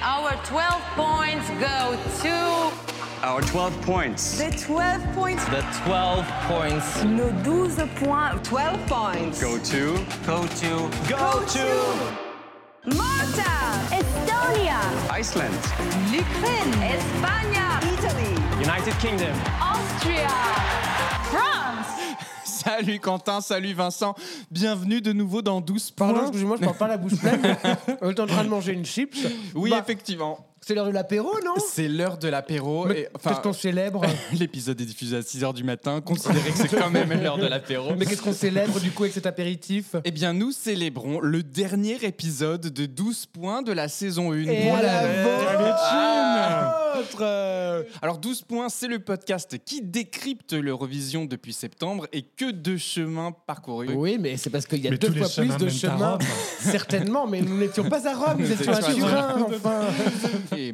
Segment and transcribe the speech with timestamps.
[0.00, 2.72] our 12 points go to.
[3.22, 5.44] Our 12 points The 12 points.
[5.46, 8.48] The 12 points Nos 12 points.
[8.48, 9.40] 12 points.
[9.40, 12.26] go to go to Go to
[12.86, 13.50] Malta,
[13.90, 14.78] Estonia,
[15.10, 15.54] Iceland,
[16.12, 18.60] l'Ukraine, Espagne, Italy.
[18.60, 19.34] United Kingdom.
[19.60, 20.28] Austria.
[21.30, 21.65] France.
[22.66, 24.16] Salut Quentin, salut Vincent,
[24.50, 26.08] bienvenue de nouveau dans 12 points.
[26.08, 27.56] Pardon, excusez-moi, je parle pas la bouche pleine.
[28.02, 29.16] On est en train de manger une chips.
[29.54, 30.44] Oui, Bah, effectivement.
[30.66, 32.86] C'est l'heure de l'apéro, non C'est l'heure de l'apéro.
[32.86, 34.02] Mais et- enfin, Qu'est-ce qu'on célèbre
[34.36, 36.00] L'épisode est diffusé à 6h du matin.
[36.00, 37.94] Considérez que c'est quand même l'heure de l'apéro.
[37.96, 42.04] Mais qu'est-ce qu'on célèbre du coup avec cet apéritif Eh bien, nous célébrons le dernier
[42.04, 44.42] épisode de 12 points de la saison 1.
[44.42, 45.22] Et à la
[46.96, 47.24] vôtre
[48.02, 53.32] Alors 12 points, c'est le podcast qui décrypte l'Eurovision depuis septembre et que de chemins
[53.46, 53.90] parcourus.
[53.94, 55.66] Oui, mais c'est parce qu'il y a Mais deux tous les fois plus de mènent
[55.66, 56.10] à chemins.
[56.10, 56.18] Rome.
[56.58, 59.80] Certainement, mais nous n'étions pas à Rome, nous étions à étions à Turin, enfin.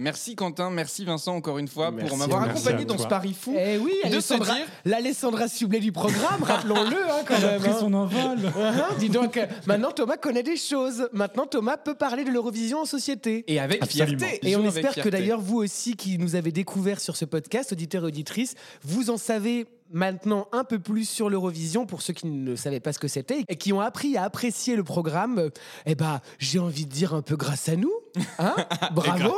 [0.01, 3.55] Merci Quentin, merci Vincent encore une fois Merci, pour m'avoir accompagné dans ce pari fou.
[3.59, 7.51] Eh oui, De Alessandra, se dire- l'Alessandra Sublet du programme, rappelons-le hein, quand Elle a
[7.53, 7.61] même.
[7.61, 7.77] pris hein.
[7.79, 8.39] son envol.
[8.59, 11.09] Hein, dis donc, maintenant Thomas connaît des choses.
[11.13, 13.45] Maintenant Thomas peut parler de l'Eurovision en société.
[13.49, 14.19] Et avec Absolument.
[14.19, 14.49] fierté.
[14.49, 18.05] Et on espère que d'ailleurs, vous aussi qui nous avez découvert sur ce podcast, auditeurs
[18.05, 22.57] et auditrices, vous en savez maintenant un peu plus sur l'Eurovision pour ceux qui ne
[22.57, 25.39] savaient pas ce que c'était et qui ont appris à apprécier le programme.
[25.39, 25.51] euh,
[25.87, 27.93] Eh ben, j'ai envie de dire un peu grâce à nous.
[28.39, 28.55] Hein
[28.95, 29.35] Bravo.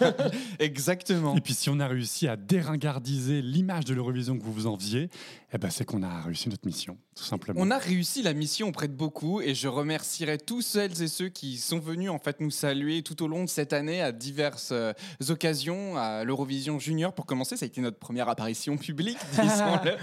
[0.58, 1.36] Exactement.
[1.36, 5.08] Et puis si on a réussi à déringardiser l'image de l'Eurovision que vous vous enviez,
[5.52, 7.60] eh ben c'est qu'on a réussi notre mission, tout simplement.
[7.62, 11.28] On a réussi la mission auprès de beaucoup et je remercierai tous celles et ceux
[11.28, 14.70] qui sont venus en fait nous saluer tout au long de cette année à diverses
[14.72, 14.92] euh,
[15.28, 17.12] occasions à l'Eurovision Junior.
[17.12, 19.96] Pour commencer, ça a été notre première apparition publique, disons-le.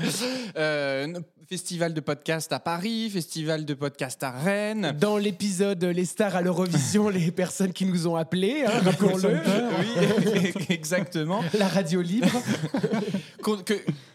[0.58, 4.96] Euh, festival de podcast à Paris, festival de podcast à Rennes.
[4.98, 9.38] Dans l'épisode Les stars à l'Eurovision, les personnes qui nous ont appelés, hein, rappelons-le,
[10.34, 11.42] Oui, exactement.
[11.58, 12.42] la radio libre.
[13.44, 13.74] Que-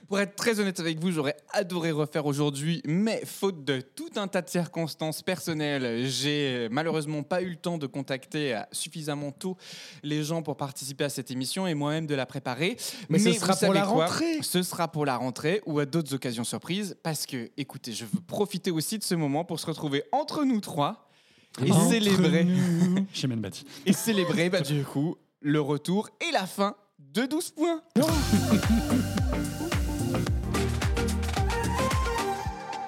[0.09, 4.29] pour être très honnête avec vous, j'aurais adoré refaire aujourd'hui, mais faute de tout un
[4.29, 9.57] tas de circonstances personnelles, j'ai malheureusement pas eu le temps de contacter euh, suffisamment tôt
[10.03, 12.77] les gens pour participer à cette émission et moi-même de la préparer.
[13.09, 14.39] Mais ce sera pour la rentrée.
[14.43, 18.21] Ce sera pour la rentrée ou à d'autres occasions surprises, parce que, écoutez, je veux
[18.21, 21.09] profiter aussi de ce moment pour se retrouver entre nous trois
[21.65, 22.47] et Entre célébrer.
[23.13, 23.29] Chez
[23.87, 27.83] et célébrer bah, du coup le retour et la fin de 12 points.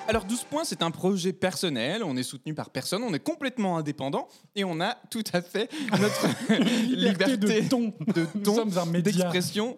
[0.09, 3.77] Alors 12 points, c'est un projet personnel, on est soutenu par personne, on est complètement
[3.77, 4.27] indépendant
[4.57, 6.27] et on a tout à fait notre
[6.97, 7.93] liberté, de ton.
[8.15, 9.03] de Nous ton, sommes un média.
[9.13, 9.77] d'expression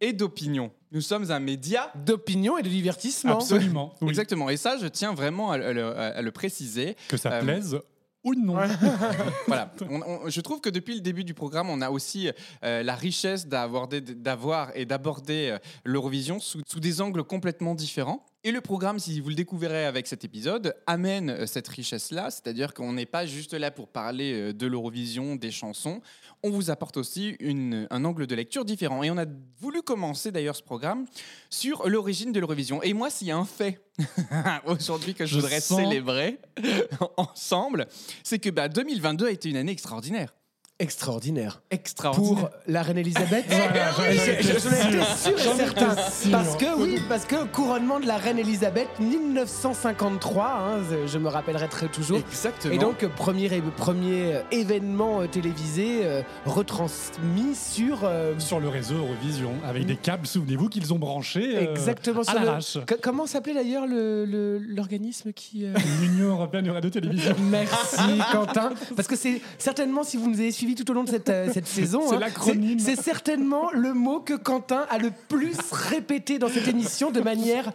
[0.00, 0.70] et d'opinion.
[0.92, 1.92] Nous sommes un média.
[2.06, 3.34] D'opinion et de divertissement.
[3.34, 3.94] Absolument.
[4.00, 4.08] oui.
[4.08, 6.96] Exactement, et ça je tiens vraiment à, le- à le préciser.
[7.08, 7.78] Que ça Euh, plaise
[8.24, 8.56] ou non.
[9.46, 9.72] Voilà.
[9.90, 12.30] On- on- je trouve que depuis le début du programme, on a aussi
[12.64, 18.24] euh, la richesse d'avoir d'avoir et d'aborder euh, l'Eurovision sous, sous des angles complètement différents.
[18.46, 22.74] Et le programme, si vous le découvrirez avec cet épisode, amène euh, cette richesse-là, c'est-à-dire
[22.74, 26.00] qu'on n'est pas juste là pour parler euh, de l'Eurovision, des chansons,
[26.44, 29.02] on vous apporte aussi une- un angle de lecture différent.
[29.02, 29.24] Et on a
[29.58, 31.06] voulu commencer d'ailleurs ce programme
[31.50, 32.80] sur l'origine de l'Eurovision.
[32.84, 33.80] Et moi, s'il y a un fait
[34.66, 36.38] aujourd'hui que je, Je voudrais sens- célébrer
[37.16, 37.88] ensemble,
[38.22, 40.32] c'est que bah, 2022 a été une année extraordinaire.
[40.78, 41.62] Extraordinaire.
[41.70, 42.34] Extraordinaire.
[42.34, 45.38] Pour la reine Elisabeth Voilà, étais je- J'en étais sûr.
[45.38, 45.94] et certain.
[46.30, 51.68] Parce que, oui, parce que couronnement de la reine Elisabeth, 1953, hein, je me rappellerai
[51.68, 52.18] très toujours.
[52.18, 52.74] Exactement.
[52.74, 58.00] Et donc, premier, premier événement euh, télévisé euh, retransmis sur.
[58.04, 62.24] euh, Sur le réseau Eurovision, avec des câbles, souvenez-vous qu'ils ont branchés euh, exactement à
[62.24, 62.76] sur le- l'arrache.
[62.86, 65.64] Co- Comment s'appelait d'ailleurs le- le- l'organisme qui.
[65.64, 65.72] euh,
[66.02, 67.34] L'Union Européenne de Radio-Télévision.
[67.50, 68.72] Merci Quentin.
[68.94, 71.66] Parce que c'est certainement, si vous nous avez tout au long de cette, euh, cette
[71.78, 72.78] saison, C'est hein, l'acronyme.
[72.78, 77.20] c'est c'est certainement le mot que Quentin a le plus répété dans cette émission de
[77.20, 77.72] manière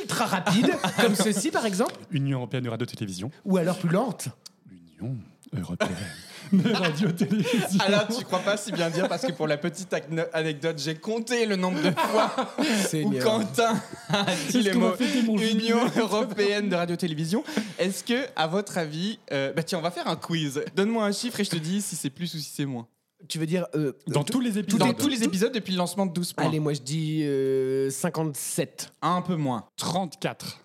[0.00, 3.30] ultra rapide, comme ceci par exemple, Union Européenne de Radio-Télévision.
[3.44, 4.28] ou alors plus lente.
[4.70, 5.16] Union
[5.56, 5.96] Européenne
[6.52, 7.78] de Radio-Télévision.
[7.80, 9.94] Ah là, tu crois pas si bien dire parce que pour la petite
[10.32, 12.54] anecdote, j'ai compté le nombre de fois
[12.94, 13.10] où.
[13.20, 17.44] Quentin a dit les mots Union européenne de radio-télévision.
[17.78, 20.62] Est-ce que, à votre avis, euh, bah tiens, on va faire un quiz.
[20.74, 22.86] Donne-moi un chiffre et je te dis si c'est plus ou si c'est moins.
[23.28, 24.80] Tu veux dire euh, Dans tous les épisodes.
[24.80, 26.46] Dans tous les épisodes depuis le lancement de 12 points.
[26.46, 28.92] Allez, moi je dis euh, 57.
[29.02, 29.66] Un peu moins.
[29.76, 30.60] 34.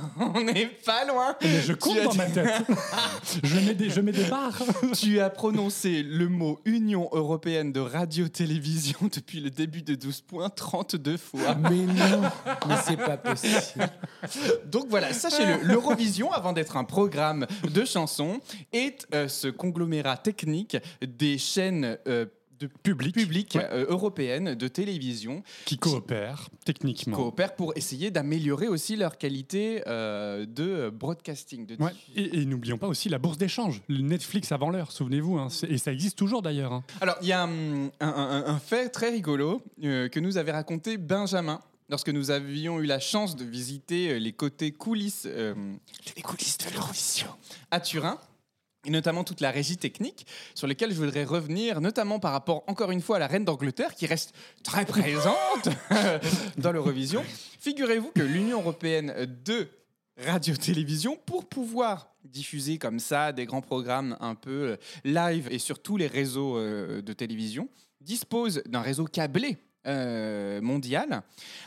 [0.20, 1.36] on n'est pas loin.
[1.42, 2.62] Mais je compte dans dit- ma tête.
[3.42, 4.60] je, mets des, je mets des barres.
[4.94, 10.48] Tu as prononcé le mot Union européenne de radio-télévision depuis le début de 12 points
[10.50, 11.54] 32 fois.
[11.54, 12.22] Mais non,
[12.68, 13.88] mais c'est pas possible.
[14.66, 18.40] Donc voilà, sachez-le, l'Eurovision, avant d'être un programme de chansons,
[18.72, 22.26] est euh, ce conglomérat technique des chaînes euh,
[22.58, 23.54] de Public.
[23.54, 23.66] Ouais.
[23.72, 27.16] euh, européennes de télévision Qui coopèrent techniquement.
[27.16, 31.66] coopèrent pour essayer d'améliorer aussi leur qualité euh, de broadcasting.
[31.66, 31.92] De Ouais.
[32.14, 35.38] Et, et n'oublions pas aussi la bourse d'échange, le Netflix avant l'heure, souvenez-vous.
[35.38, 35.48] hein.
[35.68, 36.72] Et ça existe toujours d'ailleurs.
[36.72, 36.84] hein.
[37.00, 40.96] Alors, il y a un, un- un fait très rigolo euh, que nous avait raconté
[40.96, 41.60] Benjamin.
[41.88, 45.24] Lorsque nous avions eu la chance de visiter les côtés coulisses,
[46.16, 47.28] les coulisses de l'Eurovision
[47.70, 48.18] à Turin,
[48.86, 52.92] et notamment toute la régie technique, sur lesquelles je voudrais revenir, notamment par rapport, encore
[52.92, 55.68] une fois, à la reine d'Angleterre, qui reste très présente
[56.58, 57.22] dans l'Eurovision.
[57.58, 59.68] Figurez-vous que l'Union européenne de
[60.18, 65.96] radio-télévision, pour pouvoir diffuser comme ça des grands programmes un peu live et sur tous
[65.96, 67.68] les réseaux euh, de télévision,
[68.00, 71.22] dispose d'un réseau câblé euh, mondial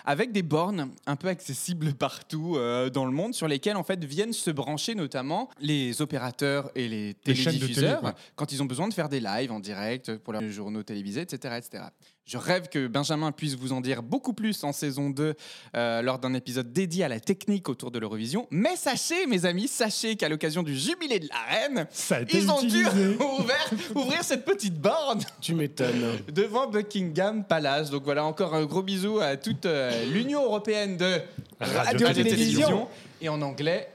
[0.05, 4.03] avec des bornes un peu accessibles partout euh, dans le monde sur lesquelles en fait
[4.03, 8.93] viennent se brancher notamment les opérateurs et les télé, télédiffuseurs quand ils ont besoin de
[8.93, 11.83] faire des lives en direct pour leurs journaux télévisés, etc., etc.
[12.29, 15.33] Je rêve que Benjamin puisse vous en dire beaucoup plus en saison 2
[15.75, 18.47] euh, lors d'un épisode dédié à la technique autour de l'Eurovision.
[18.51, 21.87] Mais sachez, mes amis, sachez qu'à l'occasion du jubilé de la reine,
[22.31, 22.85] ils ont dû
[23.95, 26.19] ouvrir cette petite borne Tu m'étonnes.
[26.31, 27.89] devant Buckingham Palace.
[27.89, 31.21] Donc voilà, encore un gros bisou à toute euh, l'Union européenne de
[31.59, 32.87] Radio-télévision.
[33.21, 33.89] Et en anglais,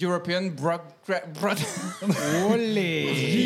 [0.00, 0.42] European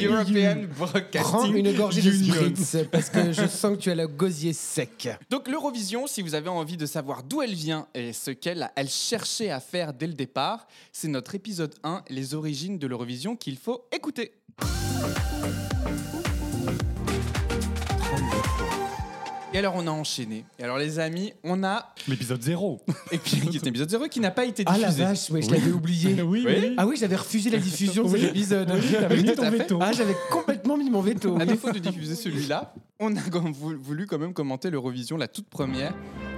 [0.03, 4.09] European Prends Broadcasting une gorgée de spritz parce que je sens que tu as le
[4.09, 5.11] gosier sec.
[5.29, 8.89] Donc l'Eurovision, si vous avez envie de savoir d'où elle vient et ce qu'elle elle
[8.89, 13.59] cherchait à faire dès le départ, c'est notre épisode 1, les origines de l'Eurovision, qu'il
[13.59, 14.33] faut écouter.
[19.59, 20.45] Et alors on a enchaîné.
[20.61, 22.81] Et alors les amis, on a L'épisode 0.
[23.11, 25.03] et puis qui est un épisode 0 qui n'a pas été Ah diffusé.
[25.03, 26.23] la vache, mais je l'avais oublié.
[26.23, 26.55] oui, Oui.
[26.61, 26.75] oui.
[26.79, 28.21] Ah oui, j'avais refusé la diffusion de Oui.
[28.21, 28.71] cet épisode.
[28.73, 29.79] Oui, t'avais Oui, mis ton veto.
[29.83, 31.37] Ah, j'avais complètement mis mon veto.
[31.41, 33.21] À défaut de diffuser celui-là, on a
[33.83, 35.93] voulu quand même commenter l'Eurovision, la toute première,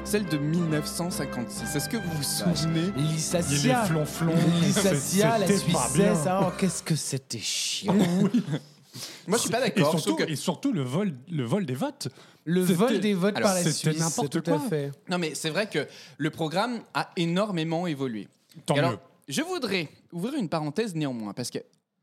[0.05, 1.77] celle de 1956.
[1.77, 3.83] Est-ce que vous vous souvenez Lissacia.
[3.83, 4.35] les flonflons.
[4.63, 5.47] Lissacia, la.
[5.47, 6.27] Suissesse.
[6.41, 7.95] Oh, qu'est-ce que c'était chiant.
[9.29, 9.93] Moi, je suis pas Et d'accord.
[9.93, 12.09] je surtout, que- et surtout le, vol, le vol des votes.
[12.45, 13.99] Le vol des votes Alors, par la c'était Suisse.
[13.99, 14.59] n'importe quoi.
[14.61, 14.91] fait.
[15.09, 15.87] Non, mais c'est vrai que
[16.19, 18.29] le programme a énormément évolué.
[18.67, 18.99] Tant alors, mieux.
[19.29, 21.59] je voudrais ouvrir une parenthèse néanmoins, parce que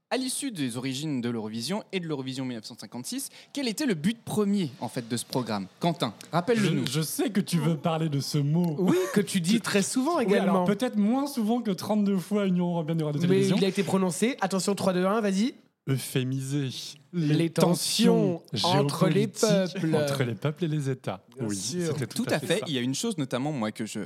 [0.10, 4.72] à l'issue des origines de l'Eurovision et de l'Eurovision 1956, quel était le but premier
[4.80, 5.68] en fait de ce programme?
[5.82, 6.88] Quentin, rappelle-le nous.
[6.88, 8.78] Je, je sais que tu veux parler de ce mot.
[8.80, 10.64] Oui, que tu dis très souvent également.
[10.64, 13.58] peut-être moins souvent que 32 fois Union européenne de mais radio-télévision.
[13.58, 14.38] il a été prononcé.
[14.40, 15.56] Attention, 3, 2, 1, vas-y.
[15.88, 16.70] Euphémiser
[17.14, 19.96] Les tensions entre les peuples.
[19.96, 21.24] Entre les peuples et les États.
[21.38, 21.94] Bien oui, sûr.
[21.94, 22.60] c'était Tout à fait.
[22.60, 22.66] ça.
[22.68, 24.02] Il y a une chose notamment moi que je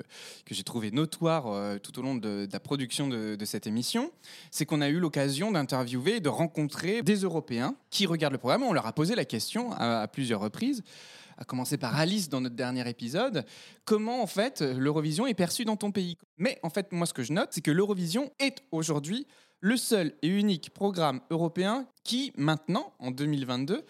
[0.46, 3.66] que j'ai trouvé notoire euh, tout au long de, de la production de, de cette
[3.68, 4.12] émission,
[4.52, 8.64] c'est qu'on a eu l'occasion d'interviewer et de rencontrer des Européens qui regardent le programme.
[8.64, 10.84] On leur a posé la question à, à plusieurs reprises.
[11.38, 13.46] À commencer par Alice dans notre dernier épisode,
[13.84, 16.16] comment en fait l'Eurovision est perçue dans ton pays?
[16.38, 19.26] Mais en fait, moi ce que je note, c'est que l'Eurovision est aujourd'hui
[19.62, 23.84] le seul et unique programme européen qui, maintenant, en 2022,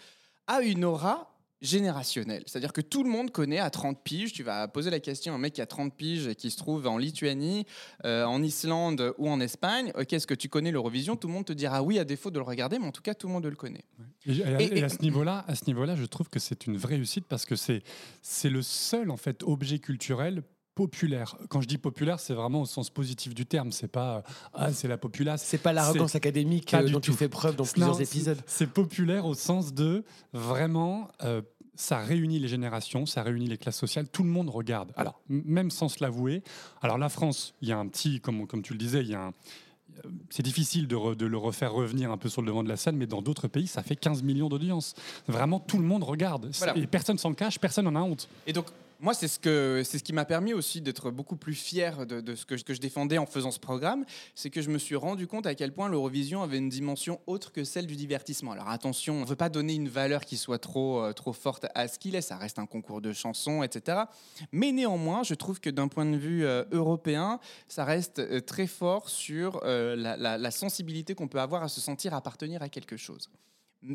[0.46, 1.28] a une aura
[1.62, 2.42] générationnelle.
[2.46, 5.36] C'est-à-dire que tout le monde connaît à 30 piges, tu vas poser la question à
[5.36, 7.64] un mec qui a 30 piges et qui se trouve en Lituanie,
[8.04, 11.14] euh, en Islande ou en Espagne, ok, est-ce que tu connais l'Eurovision?
[11.16, 13.14] Tout le monde te dira oui à défaut de le regarder, mais en tout cas,
[13.14, 13.84] tout le monde le connaît.
[14.26, 16.66] Et, et à- Et- et à ce niveau-là, à ce niveau-là, je trouve que c'est
[16.66, 17.82] une vraie réussite parce que c'est
[18.22, 20.42] c'est le seul en fait objet culturel
[20.74, 21.36] populaire.
[21.48, 23.72] Quand je dis populaire, c'est vraiment au sens positif du terme.
[23.72, 24.22] C'est pas euh,
[24.54, 25.42] ah c'est la populace.
[25.42, 28.38] C'est pas l'arrogance académique Pas euh, dont tu fais preuve dans plusieurs épisodes.
[28.46, 31.08] C'est populaire au sens de vraiment.
[31.24, 31.42] euh,
[31.74, 34.92] ça réunit les générations, ça réunit les classes sociales, tout le monde regarde.
[34.94, 36.42] Alors, même sans se l'avouer.
[36.82, 39.14] Alors, la France, il y a un petit, comme, comme tu le disais, il y
[39.14, 39.32] a un.
[40.28, 42.76] C'est difficile de, re- de le refaire revenir un peu sur le devant de la
[42.76, 44.94] scène, mais dans d'autres pays, ça fait 15 millions d'audience.
[45.28, 46.50] Vraiment, tout le monde regarde.
[46.58, 46.76] Voilà.
[46.76, 48.28] Et personne s'en cache, personne n'en a honte.
[48.46, 48.66] Et donc,
[49.02, 52.34] moi, c'est ce, que, c'est ce qui m'a permis aussi d'être beaucoup plus fier de,
[52.36, 54.04] ce que, je- défendais en faisant ce programme.
[54.36, 57.50] C'est que je me suis rendu compte à quel point l'Eurovision avait une dimension autre
[57.50, 58.52] que celle du divertissement.
[58.52, 61.66] Alors attention, on ne veut pas donner une valeur qui soit trop, euh, trop forte
[61.74, 62.22] à ce qu'il est.
[62.22, 64.02] Ça reste un concours de chansons, etc.
[64.52, 68.68] Mais néanmoins, je trouve que d'un point de vue euh, européen, ça reste euh, très
[68.68, 73.28] fort sur la sensibilité qu'on peut avoir à se sentir appartenir à quelque chose.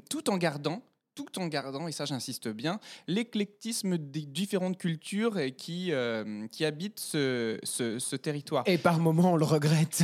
[0.10, 0.82] Tout en gardant
[1.18, 7.00] tout en gardant, et ça j'insiste bien, l'éclectisme des différentes cultures qui, euh, qui habitent
[7.00, 8.64] ce, ce- ce territoire.
[8.68, 10.04] Et par moments, on le regrette.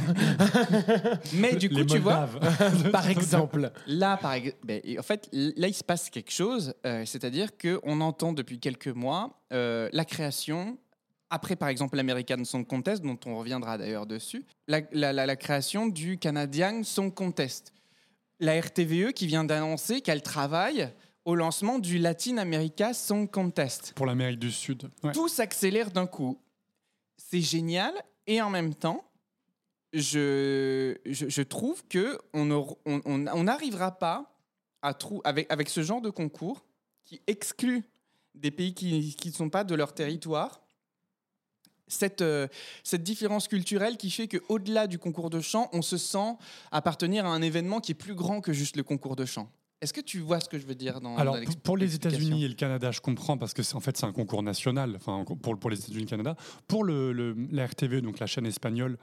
[1.34, 2.92] Mais du coup, Les tu vois, Moldaves.
[2.92, 3.72] par exemple.
[3.88, 8.34] Là, par ben, en fait, là, il se passe quelque chose, euh, c'est-à-dire qu'on entend
[8.34, 10.78] depuis quelques mois euh, la création,
[11.30, 15.36] après par exemple l'American Song Contest, dont on reviendra d'ailleurs dessus, la, la- la- la
[15.36, 17.72] création du Canadian Song Contest.
[18.40, 20.90] La RTVE qui vient d'annoncer qu'elle travaille
[21.26, 23.94] au lancement du Latin America Song Contest.
[23.96, 24.90] Pour l'Amérique du Sud.
[25.04, 25.12] Ouais.
[25.14, 26.38] Tout s'accélère d'un coup.
[27.18, 27.94] C'est génial
[28.28, 29.04] et en même temps,
[29.94, 34.36] je, je, je trouve que on n'aur- on on- on n'arrivera pas
[34.82, 36.66] à trou avec, avec ce genre de concours
[37.06, 37.84] qui exclut
[38.36, 40.62] des pays qui qui ne sont pas de leur territoire.
[41.88, 42.48] Cette, euh,
[42.84, 46.38] cette différence culturelle qui fait qu'au-delà du concours de chant, on se sent
[46.72, 49.52] appartenir à un événement qui est plus grand que juste le concours de chant.
[49.84, 52.46] Est-ce que tu vois ce que je veux dire dans Alors, dans pour- les États-Unis
[52.46, 54.94] et le Canada, je comprends parce que c'est en fait c'est un concours national.
[54.96, 56.36] Enfin, pour, pour les États-Unis et le Canada,
[56.68, 58.98] pour le, le- la RTV, donc la chaîne espagnole.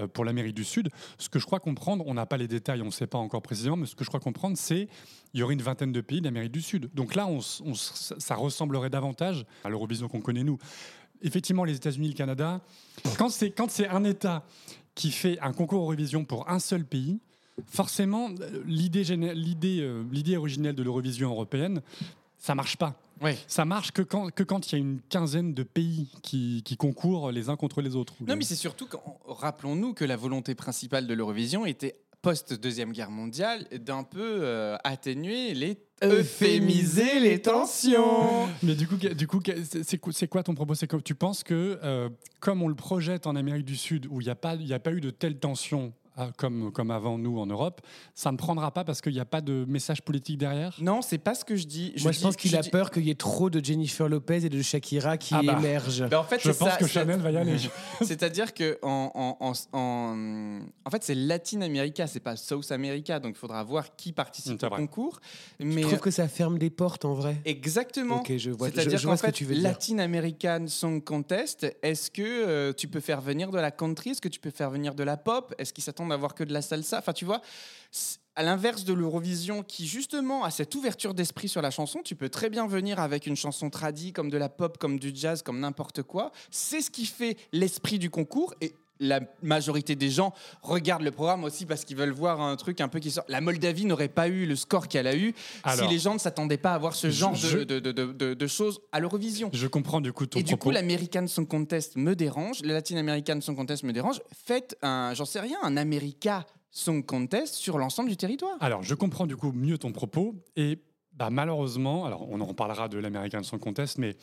[0.00, 0.88] euh, Pour l'Amérique du Sud,
[1.18, 3.42] ce que je crois comprendre, on n'a pas les détails, on ne sait pas encore
[3.42, 4.88] précisément, mais ce que je crois comprendre, c'est
[5.32, 6.90] il y aurait une vingtaine de pays d'Amérique du Sud.
[6.94, 10.58] Donc là, on on ça ressemblerait davantage à l'Eurovision qu'on connaît nous.
[11.22, 12.60] Effectivement, les États-Unis et le Canada,
[13.18, 14.44] quand c'est quand c'est un État
[14.96, 17.20] qui fait un concours Eurovision pour un seul pays,
[17.66, 21.82] forcément, euh, l'idée géné- l'idée euh, l'idée originelle de l'Eurovision européenne,
[22.38, 22.98] ça marche pas.
[23.22, 23.38] Ouais.
[23.46, 26.76] Ça marche que quand que quand il y a une quinzaine de pays qui, qui
[26.76, 28.14] concourent les uns contre les autres.
[28.26, 33.10] Non, mais c'est surtout quand rappelons-nous que la volonté principale de l'Eurovision était post-deuxième guerre
[33.10, 38.48] mondiale d'un peu euh, atténuer les Euphémiser les tensions.
[38.62, 40.74] Mais du coup, du coup, c'est c'est quoi- c'est quoi ton propos?
[40.74, 42.08] C'est que tu penses que euh,
[42.40, 44.74] comme on le projette en Amérique du Sud, où il n'y a pas, il y
[44.74, 45.92] a pas eu de telles tensions
[46.36, 47.80] comme comme avant nous en Europe,
[48.14, 50.76] ça ne prendra pas parce qu'il n'y a pas de message politique derrière?
[50.80, 51.92] Non, c'est pas ce que je dis.
[52.02, 54.44] Moi, je dis- pense qu'il a dis- peur qu'il y ait trop de Jennifer Lopez
[54.44, 55.56] et de Shakira qui Ah bah.
[55.58, 56.08] émergent.
[56.08, 57.56] Ben, en fait, Je pense ça, que Chanel va y aller.
[58.02, 63.18] C'est-à-dire que en, en, en, en- en fait, c'est Latin America, c'est pas South America,
[63.20, 64.76] donc il faudra voir qui participe au vrai.
[64.78, 65.20] concours.
[65.60, 67.36] Je Mais trouve que ça ferme des portes en vrai?
[67.44, 68.20] Exactement.
[68.20, 69.62] Ok, je vois- je- C'est-à-dire je qu'en ce que fait, dire.
[69.62, 74.10] Latin American Song Contest, est-ce que euh, tu peux faire venir de la country?
[74.10, 75.54] Est-ce que tu peux faire venir de la pop?
[75.58, 77.40] Est-ce qu'ils s'attendent à voir que de la salsa Enfin, tu vois,
[78.36, 82.28] à l'inverse de l'Eurovision, qui justement a cette ouverture d'esprit sur la chanson, tu peux
[82.28, 85.60] très bien venir avec une chanson tradie, comme de la pop, comme du jazz, comme
[85.60, 86.32] n'importe quoi.
[86.50, 90.32] C'est ce qui fait l'esprit du concours et la majorité des gens
[90.62, 93.24] regardent le programme aussi parce qu'ils veulent voir un truc un peu qui sort.
[93.28, 95.34] La Moldavie n'aurait pas eu le score qu'elle a eu
[95.64, 98.46] Alors, si les gens ne s'attendaient pas à voir ce genre je- de, de, de-
[98.46, 99.50] choses à l'Eurovision.
[99.52, 100.70] Je comprends du coup ton Et du coup, propos.
[100.72, 104.20] l'American Song Contest me dérange, le Latin American Song Contest me dérange.
[104.32, 108.56] Faites un, j'en sais rien, un America Song Contest sur l'ensemble du territoire.
[108.60, 110.34] Alors, je comprends du coup mieux ton propos.
[110.56, 110.78] Et
[111.14, 114.16] bah, malheureusement, alors on en reparlera de l'American Song Contest, mais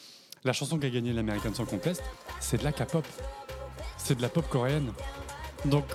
[0.44, 2.02] la chanson qui a gagné l'American Song Contest,
[2.40, 3.06] c'est de la K-pop.
[4.04, 4.92] C'est de la pop coréenne.
[5.66, 5.86] Donc,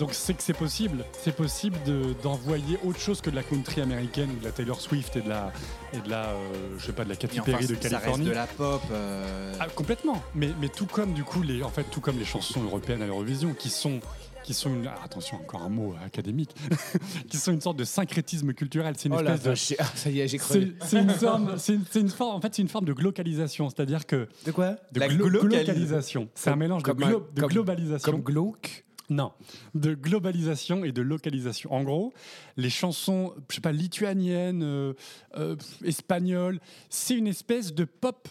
[0.00, 1.04] donc c'est que c'est possible.
[1.22, 4.80] C'est possible de- d'envoyer autre chose que de la country américaine ou de la Taylor
[4.80, 5.52] Swift et de la,
[5.92, 7.90] et de la euh, je sais pas, de la Katy enfin, Perry de ça reste
[7.90, 8.24] Californie.
[8.26, 8.82] de la pop.
[8.90, 10.22] euh, Ah, complètement.
[10.34, 13.06] Mais, mais tout comme du coup les, en fait, tout comme les chansons européennes à
[13.06, 14.00] l'Eurovision, qui sont,
[14.46, 16.54] qui sont une, ah, attention encore un mot académique,
[17.28, 18.94] qui sont une sorte de syncrétisme culturel.
[18.96, 20.72] C'est une Oh la espèce de vache, ah, ça y est, j'ai crevé.
[20.84, 24.06] c'est une forme, c'est une, une forme, en fait, c'est une forme de glocalisation, c'est-à-dire
[24.06, 24.76] que De quoi?
[24.92, 26.28] de La glo- glocali- glocalisation.
[26.34, 28.12] C'est un mélange de, glo- de globalisation.
[28.12, 28.84] Comme glauque?
[29.10, 29.32] Non,
[29.74, 31.72] de globalisation et de localisation.
[31.72, 32.12] En gros,
[32.56, 34.92] les chansons, je sais pas, lituaniennes, euh,
[35.36, 36.60] euh, espagnoles,
[36.90, 38.28] c'est une espèce de pop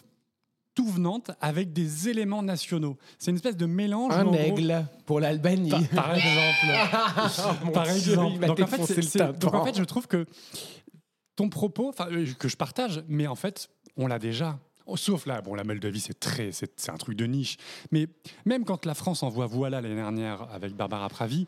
[0.75, 2.97] tout venante avec des éléments nationaux.
[3.17, 4.13] C'est une espèce de mélange.
[4.13, 5.69] Un gros- aigle pour l'Albanie.
[5.69, 7.65] par, par exemple.
[7.65, 8.45] Mon par exemple.
[8.45, 10.25] Donc en, fait, donc en fait, je trouve que
[11.35, 14.59] ton propos, euh, que je partage, mais en fait, on l'a déjà.
[14.85, 17.57] Oh, Sauf là, bon, la Moldavie, c'est très, c'est un truc de niche.
[17.91, 18.07] Mais
[18.45, 21.47] même quand la France envoie Voilà l'année dernière avec Barbara Pravi,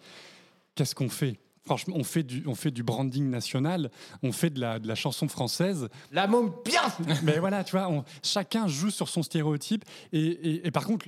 [0.73, 1.37] qu'est-ce qu'on fait?
[1.67, 3.91] Franchement, on fait, du, on fait du branding national,
[4.23, 5.87] on fait de la, de la chanson française.
[6.11, 6.81] La môme bien
[7.23, 9.85] Mais voilà, tu vois, on- chacun joue sur son stéréotype.
[10.13, 11.05] Et, et- et par contre,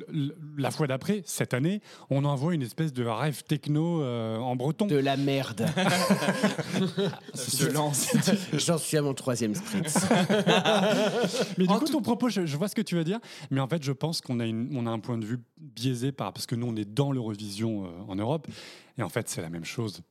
[0.57, 4.85] la fois d'après, cette année, on envoie une espèce de rêve techno euh, en breton.
[4.85, 5.65] De la merde.
[7.33, 8.11] se lance.
[8.53, 9.97] J'en suis à mon troisième spritz.
[11.57, 13.19] Mais du En coup, tout- ton propos, je, je vois ce que tu veux dire.
[13.51, 16.11] Mais en fait, je pense qu'on a, une- on a un point de vue biaisé
[16.11, 18.47] par, parce que nous, on est dans l'Eurovision euh, en Europe.
[18.97, 20.01] Et en fait, c'est la même chose.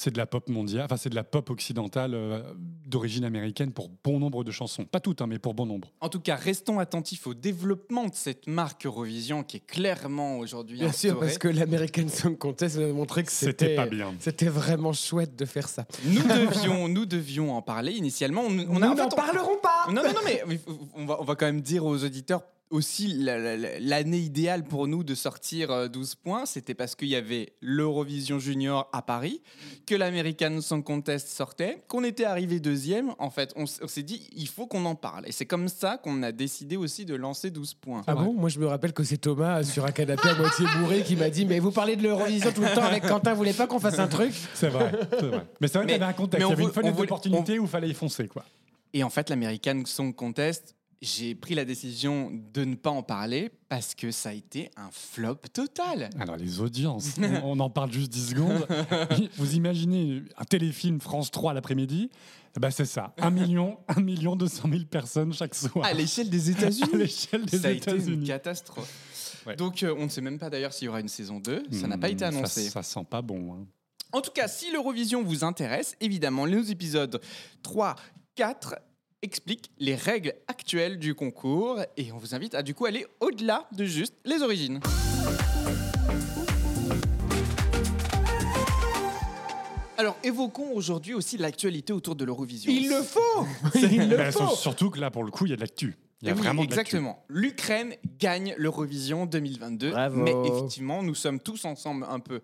[0.00, 2.40] C'est de la pop mondiale, enfin c'est de la pop occidentale euh,
[2.86, 4.84] d'origine américaine pour bon nombre de chansons.
[4.84, 5.90] Pas toutes, hein, mais pour bon nombre.
[6.00, 10.78] En tout cas, restons attentifs au développement de cette marque Eurovision qui est clairement aujourd'hui
[10.78, 14.14] Bien sûr, parce que l'American Song Contest nous a montré que C'était pas bien.
[14.20, 15.84] C'était vraiment chouette de faire ça.
[16.04, 18.42] Nous devions, nous devions en parler initialement.
[18.42, 20.60] On, a, en n'en fait, on- parlerons pas Non, non, non, mais
[20.94, 24.64] on va, on va quand même dire aux auditeurs aussi la- la- la- l'année idéale
[24.64, 29.02] pour nous de sortir euh, 12 points, c'était parce qu'il y avait l'Eurovision Junior à
[29.02, 29.40] Paris,
[29.86, 33.14] que l'American Song Contest sortait, qu'on était arrivé deuxième.
[33.18, 35.26] En fait, on, s'est dit, il faut qu'on en parle.
[35.26, 38.02] Et c'est comme ça qu'on a décidé aussi de lancer 12 points.
[38.06, 41.02] Ah bon Moi, je me rappelle que c'est Thomas sur un canapé à moitié bourré
[41.02, 43.52] qui m'a dit Mais vous parlez de l'Eurovision tout le temps avec Quentin, vous voulez
[43.52, 44.32] pas qu'on fasse un truc?
[44.54, 45.46] C'est vrai, c'est vrai.
[45.60, 46.96] Mais c'est vrai qu'il y avait un contexte, mais on il y avait une fenêtre
[46.96, 48.28] d'opportunité où il fallait y foncer.
[48.28, 48.44] Quoi.
[48.92, 53.50] Et en fait, l'American Song Contest, j'ai pris la décision de ne pas en parler
[53.68, 56.10] parce que ça a été un flop total.
[56.18, 58.66] Alors les audiences, on, on en parle juste 10 secondes.
[59.36, 62.10] Vous imaginez un téléfilm France 3 l'après-midi?
[62.58, 65.84] Ben, C'est ça, 1 million, 1 million 200 000 personnes chaque soir.
[65.84, 66.90] À l'échelle des États-Unis.
[66.92, 68.26] À l'échelle des ça a été une États-Unis.
[68.26, 69.42] catastrophe.
[69.46, 69.54] Ouais.
[69.54, 71.64] Donc, euh, on ne sait même pas d'ailleurs s'il y aura une saison 2.
[71.70, 72.68] Ça n'a pas Hmm, été ça- annoncé.
[72.70, 73.54] Ça, sent pas bon.
[73.54, 73.66] hein.
[74.12, 77.20] En tout cas, si l'Eurovision vous intéresse, évidemment, les épisodes
[77.62, 77.94] 3,
[78.34, 78.74] 4
[79.22, 83.66] expliquent les règles actuelles du concours et on vous invite à du coup aller au-delà
[83.72, 84.80] de juste les origines.
[89.96, 92.70] Alors, évoquons aujourd'hui aussi l'actualité autour de l'Eurovision.
[92.72, 95.56] Il le faut Il le faut surtout que là, pour le coup, il y a
[95.56, 95.96] de l'actu.
[96.22, 96.80] Il y a Oui, vraiment de l'actu.
[96.80, 97.24] exactement.
[97.28, 99.90] L'Ukraine gagne l'Eurovision 2022.
[99.90, 100.20] Bravo.
[100.22, 102.40] Mais effectivement, nous sommes tous ensemble un peu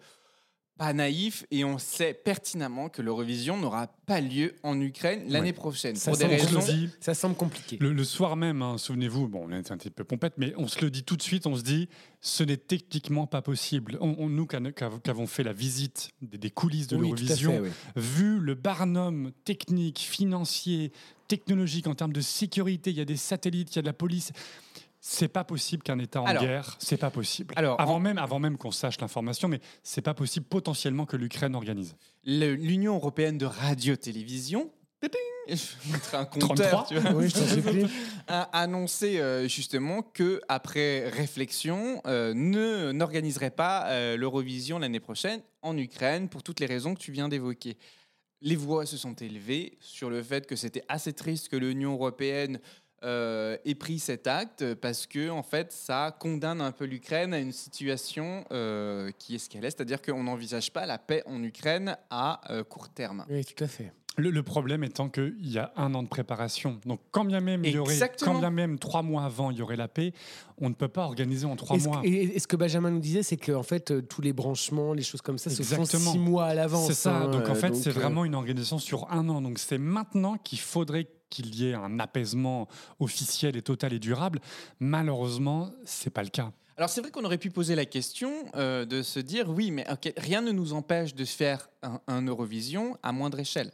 [0.77, 5.53] pas naïfs et on sait pertinemment que l'Eurovision n'aura pas lieu en Ukraine l'année Ouais.
[5.53, 5.95] prochaine.
[5.95, 6.59] Ça pour des raisons.
[6.59, 7.77] dit, Ça semble compliqué.
[7.81, 10.67] Le, le soir même, hein, souvenez-vous, bon, on est un petit peu pompette, mais on
[10.67, 11.89] se le dit tout de suite, on se dit,
[12.21, 13.99] ce n'est techniquement pas possible.
[14.01, 16.89] On, on- nous qui a- qui av- qui avons fait la visite des, des coulisses
[16.89, 17.69] de Oui, l'Eurovision, oui.
[17.95, 20.91] vu le barnum technique, financier,
[21.29, 23.93] technologique en termes de sécurité, il y a des satellites, il y a de la
[23.93, 24.33] police.
[25.07, 27.53] C'est pas possible qu'un État en Alors- guerre, c'est pas possible.
[27.59, 31.19] Alors, avant en- même, avant même qu'on sache l'information, mais c'est pas possible potentiellement que
[31.19, 31.95] l'Ukraine organise.
[32.25, 34.71] L'Union européenne de radio-télévision.
[35.47, 35.55] Je
[36.17, 36.49] un 33.
[36.49, 37.13] compteur, tu vois.
[37.13, 37.85] Oui, je t'en supplie.
[38.29, 45.43] a annoncé euh, justement que après réflexion, euh, ne n'organiserait pas euh, l'Eurovision l'année prochaine
[45.61, 47.77] en Ukraine pour toutes les raisons que tu viens d'évoquer.
[48.41, 52.59] Les voix se sont élevées sur le fait que c'était assez triste que l'Union européenne
[53.03, 57.53] euh, pris cet acte parce que en fait ça condamne un peu l'Ukraine à une
[57.53, 61.97] situation euh, qui est ce qu'elle est, c'est-à-dire qu'on n'envisage pas la paix en Ukraine
[62.11, 63.25] à euh, court terme.
[63.29, 63.93] Oui, tout à fait.
[64.17, 66.79] Le, le problème étant qu'il y a un an de préparation.
[66.87, 68.35] Donc, quand bien même il y aurait, Exactement.
[68.35, 70.13] quand bien même trois mois avant, il y aurait la paix,
[70.59, 72.01] on ne peut pas organiser en trois ce, mois.
[72.05, 74.93] et- et ce que Benjamin nous disait, c'est que en fait, euh, tous les branchements,
[74.95, 76.87] les choses comme ça, se font six mois à l'avance.
[76.87, 77.17] C'est ça.
[77.23, 79.43] hein, donc, en euh, fait, c'est euh, vraiment une organisation sur un an.
[79.43, 82.69] Donc, c'est maintenant qu'il faudrait qu'il y ait un apaisement
[83.01, 84.39] officiel et total et durable.
[84.79, 86.53] Malheureusement, c'est pas le cas.
[86.77, 89.85] Alors c'est vrai qu'on aurait pu poser la question euh, de se dire oui, mais
[89.91, 93.71] ok, rien ne nous empêche de faire un, un Eurovision à moindre échelle.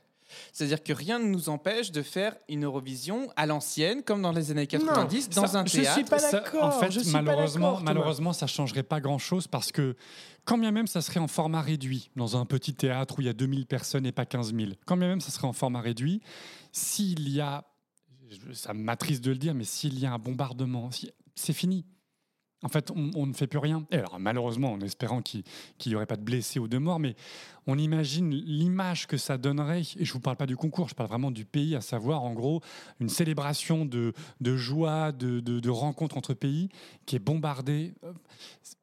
[0.53, 4.51] C'est-à-dire que rien ne nous empêche de faire une Eurovision à l'ancienne, comme dans les
[4.51, 6.11] années 90, dans ça, un je suis théâtre.
[6.11, 6.65] pas d'accord.
[6.65, 9.97] en fait, je suis pas malheureusement, malheureusement, ça changerait pas grand-chose parce que
[10.45, 13.31] quand bien même ça serait en format réduit, dans un petit théâtre où il y
[13.31, 16.21] a 2000 personnes et pas 15 000, quand bien même ça serait en format réduit,
[16.73, 17.65] s'il y a,
[18.53, 20.91] ça m'attriste de le dire, mais s'il y a un bombardement,
[21.35, 21.85] c'est fini.
[22.63, 23.87] En fait, on, on ne fait plus rien.
[23.91, 25.43] Et alors, malheureusement, en espérant qu'il
[25.87, 27.15] n'y aurait pas de blessés ou de morts, mais
[27.67, 29.81] on imagine l'image que ça donnerait.
[29.97, 32.23] Et je ne vous parle pas du concours, je parle vraiment du pays, à savoir,
[32.23, 32.61] en gros,
[33.01, 36.69] une célébration de, de joie, de, de, de rencontres entre pays
[37.07, 37.95] qui est bombardée.
[38.05, 38.13] Euh,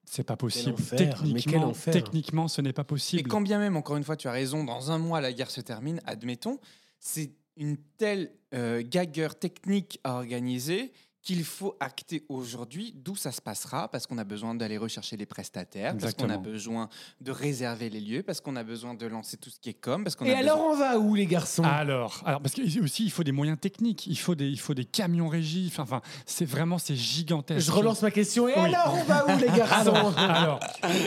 [0.06, 0.74] C'est pas possible.
[0.74, 1.94] enfer, mais quel techniquement, enfer.
[1.94, 3.30] techniquement, ce n'est pas Et possible.
[3.30, 5.62] quand bien même, encore une fois, tu as raison, dans un mois la guerre se
[5.62, 6.60] termine, admettons,
[7.00, 10.94] c'est une telle euh, gagueur technique à organiser
[11.28, 15.26] qu'il faut acter aujourd'hui d'où ça se passera, parce qu'on a besoin d'aller rechercher les
[15.26, 16.88] prestataires, parce qu'on a besoin
[17.20, 20.06] de réserver les lieux, parce qu'on a besoin de lancer tout ce qui est com,
[20.06, 21.63] parce qu'on Et a alors, besoin- on va où, les garçons?
[21.63, 24.74] Alors, alors parce que aussi il faut des moyens techniques, il faut des, il faut
[24.74, 25.78] des camions régis.
[25.78, 27.66] Enfin, c'est vraiment c'est gigantesque.
[27.68, 28.48] Je relance ma question.
[28.48, 28.74] Et Oui.
[28.74, 29.94] alors, on va où, les garçons?
[30.18, 30.62] Alors,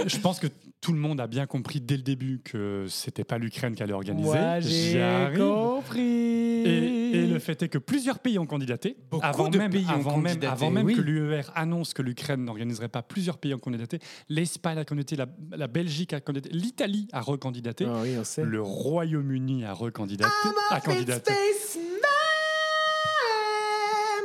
[0.07, 0.49] je pense que
[0.83, 3.93] tout le monde a bien compris dès le début que c'était pas l'Ukraine qui allait
[3.95, 4.39] organiser.
[4.61, 6.30] J'ai compris.
[6.65, 8.97] Et, et le fait est que plusieurs pays ont candidaté.
[9.11, 10.95] Beaucoup avant de même, pays ont même, candidaté, avant même oui.
[10.95, 13.99] que l'UER annonce que l'Ukraine n'organiserait pas, plusieurs pays ont candidaté.
[14.29, 19.65] L'Espagne a candidaté, la, la Belgique a candidaté, l'Italie a recandidaté, Ah oui, le Royaume-Uni
[19.65, 20.31] a recandidaté.
[20.71, 21.33] a candidaté.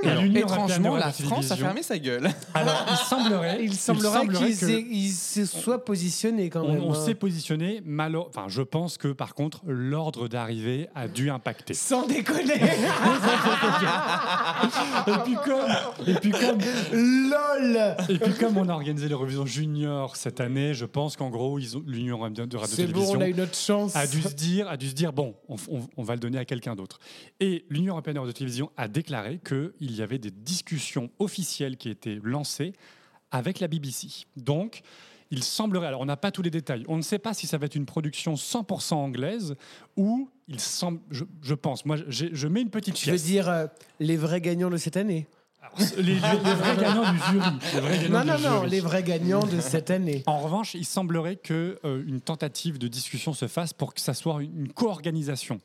[0.10, 2.30] l'Union européenne étrangement, la France a fermé sa gueule.
[2.54, 6.84] Alors, il semblerait, Il semblerait qu'ils que- se soient positionnés quand on, même.
[6.84, 7.06] on hein.
[7.06, 11.74] s'est positionné, malo- enfin, je pense que par contre, l'ordre d'arrivée a dû impacter.
[11.74, 12.54] Sans déconner
[15.08, 15.72] Et puis comme,
[16.08, 16.58] et puis comme,
[16.94, 21.58] LOL et puis comme on a organisé l'Eurovision Junior cette année, je pense qu'en gros,
[21.86, 23.96] l'Union européenne de C'est bon, radio-télévision on a une autre chance.
[23.96, 26.38] a dû se dire, a dû se dire bon, on, on- on va le donner
[26.38, 27.00] à quelqu'un d'autre.
[27.40, 32.20] Et l'Union européenne de télévision a déclaré qu'il y avait des discussions officielles qui étaient
[32.24, 32.74] lancées
[33.32, 34.26] avec la BBC.
[34.38, 34.82] Donc,
[35.32, 37.58] il semblerait, alors on n'a pas tous les détails, on ne sait pas si ça
[37.58, 39.56] va être une production 100% anglaise
[39.98, 43.24] ou il semble, je, je pense, moi j'ai- je mets une petite Tu veux pièce.
[43.26, 43.66] dire euh,
[44.00, 45.28] les vrais gagnants de cette année?
[45.98, 47.40] Les, les- les vrais gagnants du jury.
[47.74, 48.70] les vrais gagnants Non, non, non, jury.
[48.70, 50.24] les vrais gagnants de cette année.
[50.28, 54.14] En revanche, il semblerait que euh, une tentative de discussion se fasse pour que ça
[54.14, 55.62] soit une, co-organisation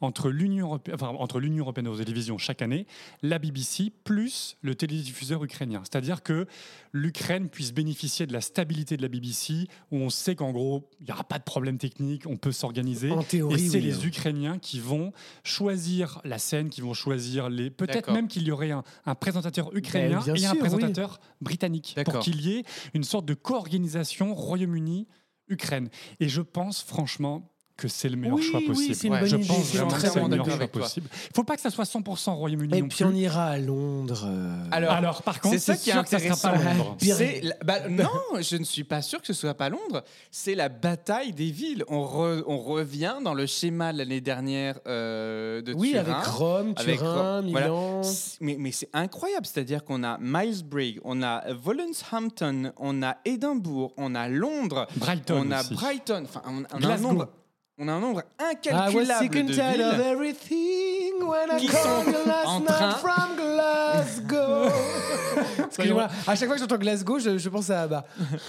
[0.00, 2.86] entre l'Union européenne, enfin, entre l'Union européenne aux télévisions chaque année,
[3.22, 5.82] la BBC plus le télédiffuseur ukrainien.
[5.82, 6.46] C'est-à-dire que
[6.92, 11.06] l'Ukraine puisse bénéficier de la stabilité de la BBC, où on sait qu'en gros il
[11.06, 13.10] n'y aura pas de problème technique, on peut s'organiser.
[13.10, 14.00] En théorie, Et c'est oui, les hein.
[14.04, 17.70] Ukrainiens qui vont choisir la scène, qui vont choisir les.
[17.70, 20.58] Peut-être même qu'il y aurait un, un présentateur ukrainien Ben, bien et un oui.
[20.58, 22.64] présentateur britannique pour qu'il y ait
[22.94, 25.88] une sorte de co-organisation Royaume-Uni-Ukraine.
[26.20, 27.51] Et je pense franchement
[27.82, 29.14] que c'est le meilleur Oui, choix oui, possible.
[29.14, 29.46] Ouais, je idée.
[29.46, 31.08] pense vraiment que c'est le meilleur choix possible.
[31.12, 34.24] Il ne faut pas que ça soit 100% Royaume-Uni Et puis on ira à Londres.
[34.26, 34.64] euh.
[34.70, 36.78] Alors, Alors, par contre, c'est ça qui est sûr que ça sera pas intéressant.
[36.78, 36.96] Londres.
[37.42, 40.04] La- bah, non, je ne suis pas sûr que ce soit pas Londres.
[40.30, 41.84] C'est la bataille des villes.
[41.88, 46.00] On, re- on revient dans le schéma de l'année dernière euh, de Oui, Turin.
[46.04, 47.66] avec Rome, Avec Turin, Rome, voilà.
[47.66, 48.02] Milan.
[48.04, 53.92] C'est- Mais, mais c'est incroyable, c'est-à-dire qu'on a Milesbury, on a Wolverhampton, on a Édimbourg,
[53.96, 55.74] on a Londres, Brighton on a aussi.
[55.74, 57.28] Brighton, enfin on, on a un nombre,
[57.78, 60.00] on a un nombre was incalculable de villes.
[60.00, 62.92] everything when I Qui called sont you last en night train.
[62.98, 64.68] from Glasgow.
[65.66, 68.04] Excusez-moi, à chaque fois que j'entends Glasgow, je, je pense à bah,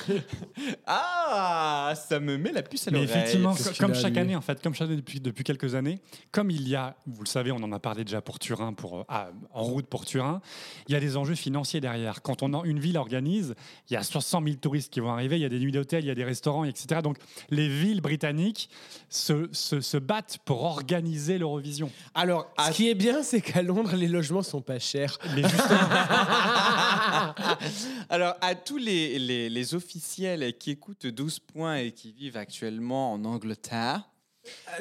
[0.86, 3.16] Ah, ça me met la puce à Mais l'oreille.
[3.18, 5.20] effectivement, Qu'est-ce co- qu'il comme a, chaque lui année, en fait, comme chaque année depuis,
[5.22, 6.00] depuis quelques années,
[6.32, 9.00] comme il y a, vous le savez, on en a parlé déjà pour Turin, pour,
[9.00, 10.42] euh, ah, en route pour Turin,
[10.88, 12.22] il y a des enjeux financiers derrière.
[12.22, 13.56] Quand on a, une ville organise,
[13.90, 16.04] il y a 60 000 touristes qui vont arriver, il y a des nuits d'hôtel,
[16.04, 17.02] il y a des restaurants, etc.
[17.02, 17.18] Donc
[17.50, 18.70] les villes britanniques
[19.13, 21.91] se, se, se battent pour organiser l'Eurovision.
[22.15, 25.19] Alors, Ce qui est bien, c'est qu'à Londres, les logements sont pas chers.
[25.36, 25.78] Mais justement,
[28.10, 33.13] Alors, à tous les, les, les officiels qui écoutent 12 points et qui vivent actuellement
[33.13, 34.10] en Angleterre,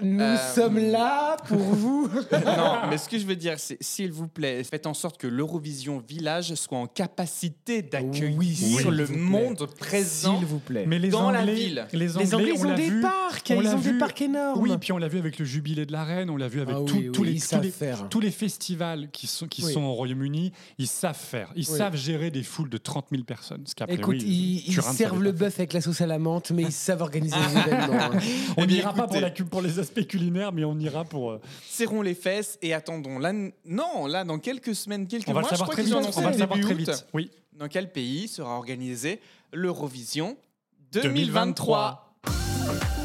[0.02, 2.08] Nous Euh, sommes là pour vous.
[2.32, 5.26] non, mais ce que je veux dire, c'est s'il vous plaît, faites en sorte que
[5.26, 8.56] l'Eurovision Village soit en capacité d'accueillir Oui,
[8.90, 10.38] le monde présent.
[10.38, 10.84] S'il vous plaît.
[10.86, 11.86] mais les Dans la Anglais, ville.
[11.92, 13.78] les Anglais, les Anglais, ils on ont l'a des vu, parcs, on ils l'a ont
[13.78, 14.60] des vu- parcs énormes.
[14.60, 16.74] Oui, puis on l'a vu avec le jubilé de la reine, on l'a vu avec
[16.76, 18.08] Ah tout- oui, tous oui, les tous savent les- faire.
[18.08, 19.72] tous les festivals qui sont, qui Oui.
[19.72, 21.52] sont au Royaume-Uni, ils savent faire.
[21.54, 21.78] Ils Oui.
[21.78, 23.62] savent gérer des foules de 30 000 personnes.
[23.66, 26.50] Ce qu'après, Écoute, oui, ils, ils servent le bœuf avec la sauce à la menthe,
[26.50, 28.10] mais ils savent organiser les événements.
[28.56, 31.32] On Eh n'ira pas pour, la cu- pour les aspects culinaires, mais on ira pour.
[31.32, 33.18] euh, Serrons les fesses et attendons.
[33.18, 33.32] Là,
[33.66, 36.06] non, là, dans quelques semaines, quelques on va mois, je savoir crois qu'ils vite.
[36.06, 37.06] ont On va le savoir très vite.
[37.12, 37.30] Oui.
[37.52, 39.20] Dans quel pays sera organisé
[39.52, 40.38] l'Eurovision
[40.92, 43.02] 2023 2023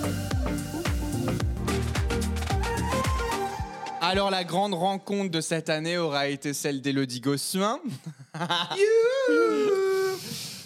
[3.99, 7.79] Alors la grande rencontre de cette année aura été celle d'Élodie Gossuin.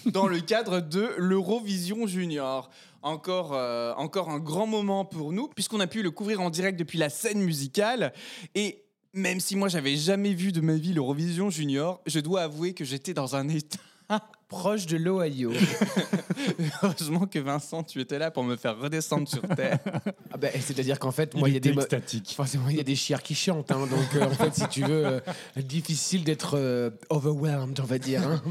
[0.06, 2.70] dans le cadre de l'Eurovision Junior.
[3.02, 6.78] Encore, euh, encore un grand moment pour nous, puisqu'on a pu le couvrir en direct
[6.78, 8.12] depuis la scène musicale.
[8.54, 12.74] Et même si moi, j'avais jamais vu de ma vie l'Eurovision Junior, je dois avouer
[12.74, 13.78] que j'étais dans un état.
[14.48, 15.50] Proche de l'Ohio.
[16.82, 19.78] Heureusement que Vincent, tu étais là pour me faire redescendre sur terre.
[20.30, 21.72] Ah bah, C'est-à-dire qu'en fait, moi, il y a des.
[21.72, 22.34] mo- extatique.
[22.36, 24.82] Forcément, il y a des chiens qui chantent, hein, donc euh, en fait, si tu
[24.82, 25.20] veux, euh,
[25.56, 28.22] difficile d'être euh, overwhelmed, on va dire.
[28.28, 28.42] hein.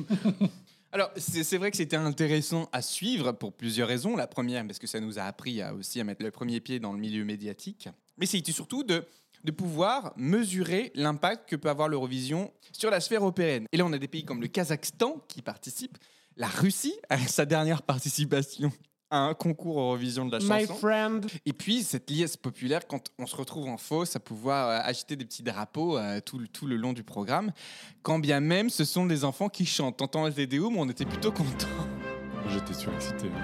[0.94, 4.18] Alors, c'est vrai que c'était intéressant à suivre pour plusieurs raisons.
[4.18, 6.80] La première, parce que ça nous a appris à aussi à mettre le premier pied
[6.80, 7.88] dans le milieu médiatique.
[8.18, 9.06] Mais c'était surtout de,
[9.46, 13.68] de pouvoir mesurer l'impact que peut avoir l'Eurovision sur la sphère européenne.
[13.72, 15.98] Et là, on a des pays comme le Kazakhstan qui participent,
[16.36, 18.72] la Russie, à sa dernière participation
[19.12, 20.76] à un concours Eurovision de la My chanson.
[20.80, 21.28] friend.
[21.46, 25.16] Et puis, cette liesse populaire, quand on se retrouve en fosse, à pouvoir euh, agiter
[25.16, 27.52] des petits drapeaux euh, tout, le- tout le long du programme,
[28.02, 30.02] quand bien même ce sont des enfants qui chantent.
[30.30, 31.68] Vidéos, mais on était plutôt contents.
[32.54, 33.30] J'étais surexcité.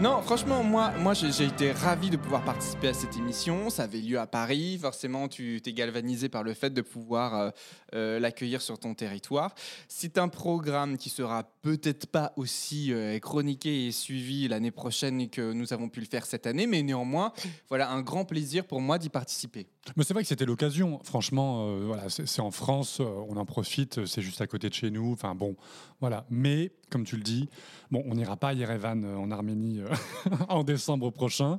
[0.00, 3.68] Non, franchement, moi, moi j'ai été ravi de pouvoir participer à cette émission.
[3.68, 4.78] Ça avait lieu à Paris.
[4.80, 7.50] Forcément, tu t'es galvanisé par le fait de pouvoir euh,
[7.94, 9.54] euh, l'accueillir sur ton territoire.
[9.88, 15.52] C'est un programme qui sera peut-être pas aussi euh, chroniqué et suivi l'année prochaine que
[15.52, 17.34] nous avons pu le faire cette année, mais néanmoins,
[17.68, 19.66] voilà un grand plaisir pour moi d'y participer.
[19.96, 21.00] Mais c'est vrai que c'était l'occasion.
[21.04, 24.74] Franchement, euh, voilà, c'est en France, euh, on en profite, c'est juste à côté de
[24.74, 25.12] chez nous.
[25.12, 25.56] Enfin bon,
[26.00, 26.26] voilà.
[26.30, 27.48] Mais comme tu le dis,
[27.90, 29.88] bon, on n'ira pas à Yerevan euh, en Arménie euh,
[30.48, 31.58] en décembre prochain.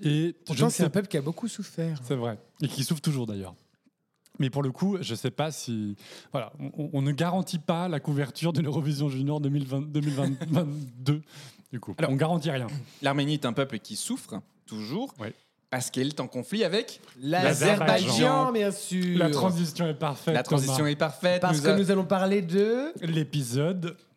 [0.00, 2.00] Et je Pourtant, c'est un peuple qui a beaucoup souffert.
[2.04, 2.38] C'est vrai.
[2.62, 3.54] Et qui souffre toujours d'ailleurs.
[4.38, 5.96] Mais pour le coup, je ne sais pas si.
[6.30, 11.22] Voilà, on, on ne garantit pas la couverture de l'Eurovision Junior 2020 2022.
[11.72, 12.68] Du coup, Alors- on garantit rien.
[13.02, 15.34] L'Arménie est un peuple qui souffre, toujours, Ouais.
[15.70, 17.00] Parce qu'elle est en conflit avec.
[17.20, 19.18] L'Azerbaïdjan, bien sûr.
[19.18, 20.34] La transition est parfaite.
[20.34, 20.88] La transition Thomas.
[20.90, 21.40] est parfaite.
[21.42, 22.92] Parce nous que a- nous allons parler de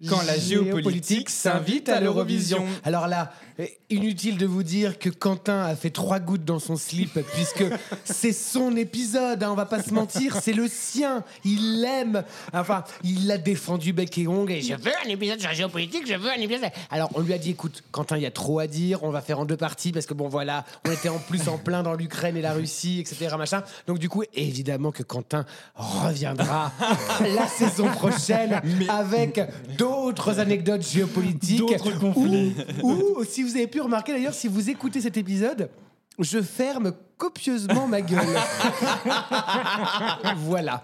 [0.08, 2.66] Quand la géopolitique s'invite à l'Eurovision.
[2.86, 6.78] Alors là, eh, inutile de vous dire que Quentin a fait trois gouttes dans son
[6.78, 7.66] slip, puisque
[8.06, 12.24] c'est son épisode, hein, on va pas se mentir, c'est le sien, il l'aime.
[12.54, 16.08] Enfin, il l'a défendu bec et ongle, et je veux un épisode sur la géopolitique,
[16.08, 16.70] je veux un épisode...
[16.90, 19.20] Alors on lui a dit, écoute, Quentin, il y a trop à dire, on va
[19.20, 21.94] faire en deux parties, parce que bon voilà, on était en plus en plein dans
[21.94, 23.36] l'Ukraine et la Russie, etc.
[23.38, 23.64] Machin.
[23.88, 26.72] Donc du coup, évidemment que Quentin reviendra
[27.20, 29.42] la saison prochaine avec
[29.78, 29.89] d'autres
[30.40, 31.60] anecdotes géopolitiques.
[31.60, 32.56] D'autres conflits.
[32.84, 35.70] Ou, ou, si vous avez pu remarquer d'ailleurs, si vous écoutez cet épisode,
[36.20, 38.26] je ferme copieusement ma gueule.
[40.38, 40.82] voilà.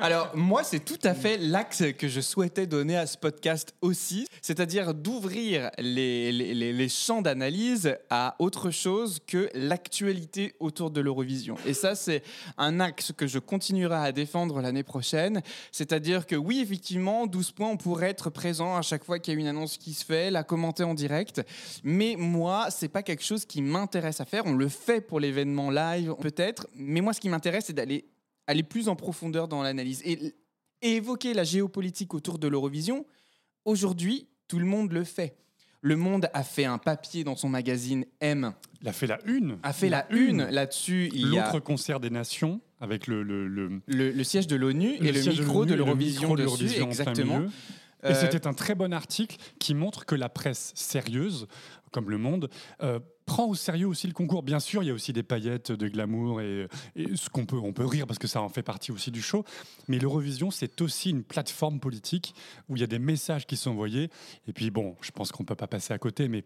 [0.00, 4.26] Alors, moi, c'est tout à fait l'axe que je souhaitais donner à ce podcast aussi,
[4.42, 11.00] c'est-à-dire d'ouvrir les, les- les- les champs d'analyse à autre chose que l'actualité autour de
[11.00, 11.56] l'Eurovision.
[11.66, 12.22] Et ça, c'est
[12.58, 17.68] un axe que je continuerai à défendre l'année prochaine, c'est-à-dire que oui, effectivement, 12 points,
[17.68, 20.30] on pourrait être présent à chaque fois qu'il y a une annonce qui se fait,
[20.30, 21.42] la commenter en direct,
[21.82, 24.44] mais moi, c'est pas quelque chose qui m'intéresse à faire.
[24.46, 28.04] On le fait pour l'événement live, peut-être, mais moi, ce qui m'intéresse, c'est d'aller
[28.46, 30.02] aller plus en profondeur dans l'analyse.
[30.04, 30.34] Et,
[30.82, 33.06] et évoquer la géopolitique autour de l'Eurovision,
[33.64, 35.36] aujourd'hui, tout le monde le fait.
[35.80, 39.58] Le Monde a fait un papier dans son magazine M, Il a fait la une.
[39.62, 41.10] a fait la une là-dessus.
[41.12, 44.94] Y a L'autre concert des nations avec le, le, le- le, le siège de l'ONU
[44.94, 47.40] et le micro de l'Eurovision de dessus, plein exactement.
[48.02, 51.46] Et Euh, c'était un très bon article qui montre que la presse sérieuse,
[51.90, 52.48] comme Le Monde,
[52.82, 54.42] euh, prend au sérieux aussi le concours.
[54.42, 56.68] Bien sûr, il y a aussi des paillettes de glamour et,
[57.14, 59.44] ce qu'on peut, on peut rire parce que ça en fait partie aussi du show.
[59.88, 62.34] Mais l'Eurovision, c'est aussi une plateforme politique
[62.68, 64.10] où il y a des messages qui sont envoyés.
[64.46, 66.44] Et puis bon, je pense qu'on peut pas passer à côté, mais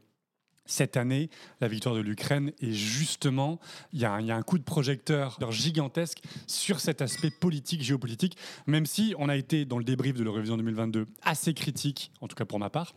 [0.69, 3.59] cette année, la victoire de l'Ukraine est justement,
[3.93, 9.15] il y, a un- coup de projecteur gigantesque sur cet aspect politique, géopolitique, même si
[9.19, 12.59] on a été dans le débrief de l'Eurovision 2022 assez critique, en tout cas pour
[12.61, 12.95] ma part,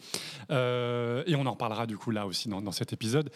[0.52, 3.30] Euh, et on en reparlera du coup là aussi dans, dans cet épisode.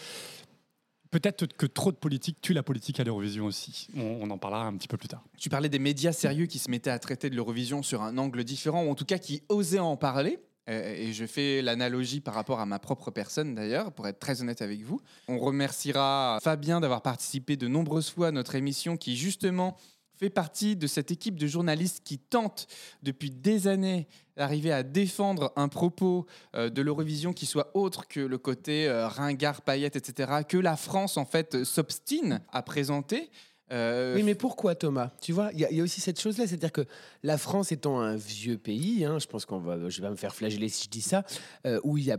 [1.11, 3.87] Peut-être que trop de politique tue la politique à l'Eurovision aussi.
[3.95, 5.23] On, on en parlera un petit peu plus tard.
[5.37, 8.43] Tu parlais des médias sérieux qui se mettaient à traiter de l'Eurovision sur un angle
[8.43, 10.39] différent, ou en tout cas qui osaient en parler.
[10.69, 14.41] Euh, Et je fais l'analogie par rapport à ma propre personne d'ailleurs, pour être très
[14.41, 14.99] honnête avec vous.
[15.27, 19.77] On remerciera Fabien d'avoir participé de nombreuses fois à notre émission qui justement
[20.17, 22.67] fait partie de cette équipe de journalistes qui tentent
[23.03, 26.25] depuis des années d'arriver à défendre un propos
[26.55, 30.77] euh, de l'Eurovision qui soit autre que le côté euh, ringard, paillette, etc., que la
[30.77, 33.29] France en fait s'obstine à présenter.
[33.71, 35.11] Euh, Oui, mais pourquoi Thomas?
[35.21, 36.85] Tu vois, il y, a- il y a aussi cette chose-là, c'est-à-dire que
[37.23, 40.35] la France étant un vieux pays, hein, je pense qu'on va, je vais me faire
[40.35, 41.23] flageller si je dis ça,
[41.65, 42.17] euh, où il y a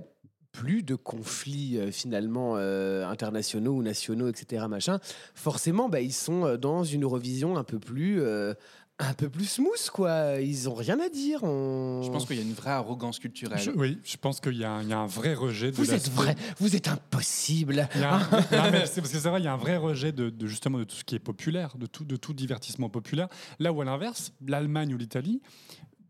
[0.52, 4.66] plus de conflits euh, finalement euh, internationaux ou nationaux, etc.
[4.68, 4.98] Machin.
[5.34, 8.54] Forcément, bah, ils sont dans une Eurovision un peu plus, euh,
[8.98, 10.40] un peu plus smooth, quoi.
[10.40, 11.44] Ils ont rien à dire.
[11.44, 13.58] on- Je pense qu'il y a une vraie arrogance culturelle.
[13.58, 15.76] Je- oui, je pense qu'il y, a un- il y a un vrai rejet de
[15.76, 17.88] vous êtes vrai, vous êtes impossible.
[17.94, 20.84] C'est parce que c'est vrai, il y a un vrai rejet de, de justement de
[20.84, 23.28] tout ce qui est populaire, de tout, de tout divertissement populaire.
[23.58, 25.42] Là où à l'inverse, l'Allemagne ou l'Italie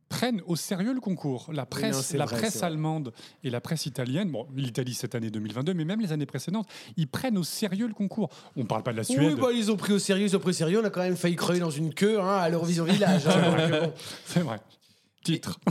[0.09, 1.51] prennent au sérieux le concours.
[1.53, 3.13] La presse, la vrai, presse allemande
[3.45, 7.09] et la presse italienne, bon, l'Italie cette année 2022, mais même les années précédentes, ils
[7.09, 8.31] prennent au sérieux le concours.
[8.57, 10.37] On ne parle pas de la Oui, Suède, bah, ils ont pris au sérieux, ils
[10.37, 10.81] ont pris au sérieux.
[10.83, 13.27] On a quand même failli crever dans une queue hein, à l'Eurovision Village.
[13.27, 13.93] hein, bon.
[14.25, 14.61] c'est vrai.
[15.25, 15.59] Titre.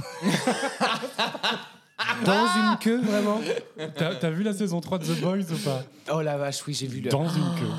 [2.25, 3.39] Dans une queue, vraiment?
[3.95, 5.83] T'as as vu la saison 3 de The Boys ou pas?
[6.13, 7.71] Oh la vache, oui, j'ai vu le Dans une queue.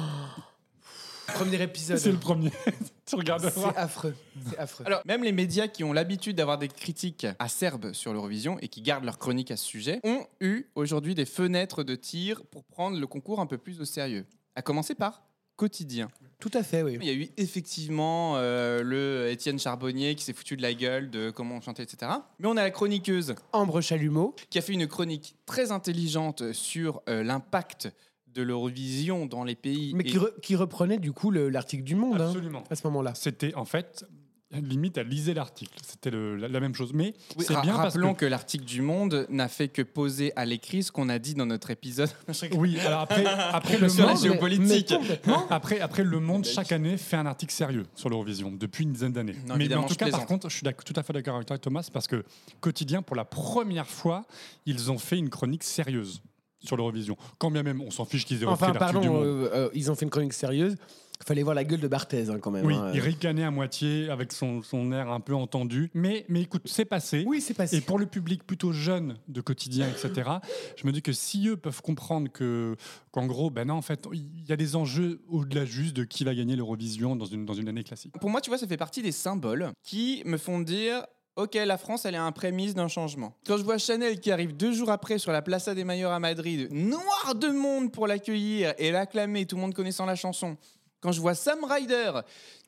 [1.38, 1.98] Premier épisode.
[1.98, 2.50] C'est le premier.
[3.06, 3.50] tu regarderas.
[3.50, 4.14] C'est affreux.
[4.48, 4.84] C'est affreux.
[4.86, 8.82] Alors, même les médias qui ont l'habitude d'avoir des critiques acerbes sur l'Eurovision et qui
[8.82, 12.98] gardent leur chronique à ce sujet ont eu aujourd'hui des fenêtres de tir pour prendre
[12.98, 14.26] le concours un peu plus au sérieux.
[14.54, 15.22] À commencer par
[15.56, 16.08] Quotidien.
[16.38, 16.98] Tout à fait, oui.
[17.00, 21.10] Il y a eu effectivement euh, le Étienne Charbonnier qui s'est foutu de la gueule
[21.10, 22.12] de comment on chantait, etc.
[22.38, 24.34] Mais on a la chroniqueuse Ambre Chalumeau.
[24.50, 27.88] qui a fait une chronique très intelligente sur euh, l'impact
[28.36, 29.92] de l'Eurovision dans les pays.
[29.94, 32.62] Mais et- qui, re- qui reprenait du coup le- l'article du Monde hein, Absolument.
[32.70, 33.12] à ce moment-là.
[33.14, 34.04] C'était en fait
[34.52, 35.76] limite, elle lisait l'article.
[35.84, 36.92] C'était la, la même chose.
[36.94, 38.20] Mais Oui, c'est bien parce rappelons que.
[38.20, 41.46] que, l'article du Monde n'a fait que poser à l'écrit ce qu'on a dit dans
[41.46, 42.08] notre épisode.
[42.56, 44.90] Oui, alors après, après le Sur la monde, géopolitique.
[44.92, 45.46] mais complètement.
[45.50, 49.12] Après, après, Le Monde, chaque année, fait un article sérieux sur l'Eurovision, depuis une dizaine
[49.12, 49.34] d'années.
[49.56, 51.86] Mais, en tout cas, par contre, je suis tout à fait d'accord avec toi, Thomas,
[51.92, 52.24] parce que
[52.60, 54.24] Quotidien, pour la première fois,
[54.64, 56.22] ils ont fait une chronique sérieuse
[56.66, 57.16] sur l'Eurovision.
[57.38, 59.24] Quand bien même, on s'en fiche qu'ils aient Enfin, repris pardon, du Monde.
[59.24, 60.76] euh, euh, ils ont fait une chronique sérieuse.
[61.24, 62.66] Fallait voir la gueule de Barthez hein, quand même.
[62.66, 62.90] Oui, hein.
[62.92, 65.90] il ricanait à moitié avec son, son air un peu entendu.
[65.94, 67.24] Mais, mais écoute, c'est passé.
[67.26, 67.78] Oui, c'est passé.
[67.78, 70.30] Et pour le public plutôt jeune de quotidien, etc.,
[70.76, 72.76] je me dis que si eux peuvent comprendre que
[73.12, 76.22] qu'en gros, ben non, en fait, il y a des enjeux au-delà juste de qui
[76.22, 78.12] va gagner l'Eurovision dans une, dans une année classique.
[78.20, 81.02] Pour moi, tu vois, ça fait partie des symboles qui me font dire
[81.36, 83.34] Ok, la France, elle est un prémisse d'un changement.
[83.46, 86.18] Quand je vois Chanel qui arrive deux jours après sur la Plaza des Mayor à
[86.18, 90.56] Madrid, noir de monde pour l'accueillir et l'acclamer, tout le monde connaissant la chanson.
[91.00, 92.20] Quand je vois Sam Ryder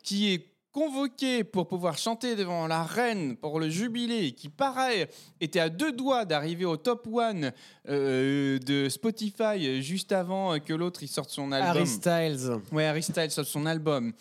[0.03, 5.07] qui est convoqué pour pouvoir chanter devant la reine pour le jubilé, qui pareil
[5.41, 7.53] était à deux doigts d'arriver au top one
[7.89, 11.71] euh, de Spotify juste avant que l'autre il sorte son album.
[11.71, 12.61] Harry Styles.
[12.71, 14.13] Ouais, Harry Styles sort son album.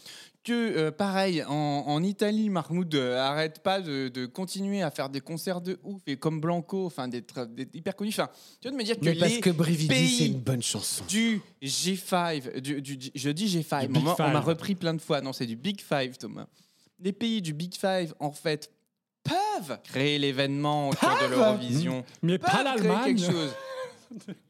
[0.47, 1.51] Que euh, pareil, en,
[1.87, 6.01] en Italie, Mahmoud euh, arrête pas de, de continuer à faire des concerts de ouf
[6.07, 8.11] et comme Blanco, enfin d'être hyper connu.
[8.11, 8.29] Enfin,
[8.61, 11.03] tu de me dire que Mais parce les que Brividi, pays c'est une bonne chanson.
[11.09, 14.47] du G5, du, du- je dis G5, Du Big on m'a- on m'a Five.
[14.47, 15.19] repris plein de fois.
[15.19, 16.47] Non, c'est du Big Five, Thomas.
[16.99, 18.71] Les pays du Big Five, en fait,
[19.23, 23.21] peuvent créer l'événement autour de l'Eurovision Mais peuvent pas l'Allemagne.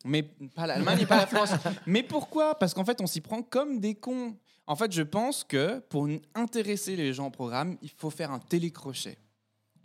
[0.05, 0.23] Mais
[0.55, 1.49] pas l'Allemagne et pas la France.
[1.87, 2.53] Mais pourquoi?
[2.59, 4.35] Parce qu'en fait, on s'y prend comme des cons.
[4.67, 8.39] En fait, je pense que pour intéresser les gens au programme, il faut faire un
[8.39, 9.17] télécrochet.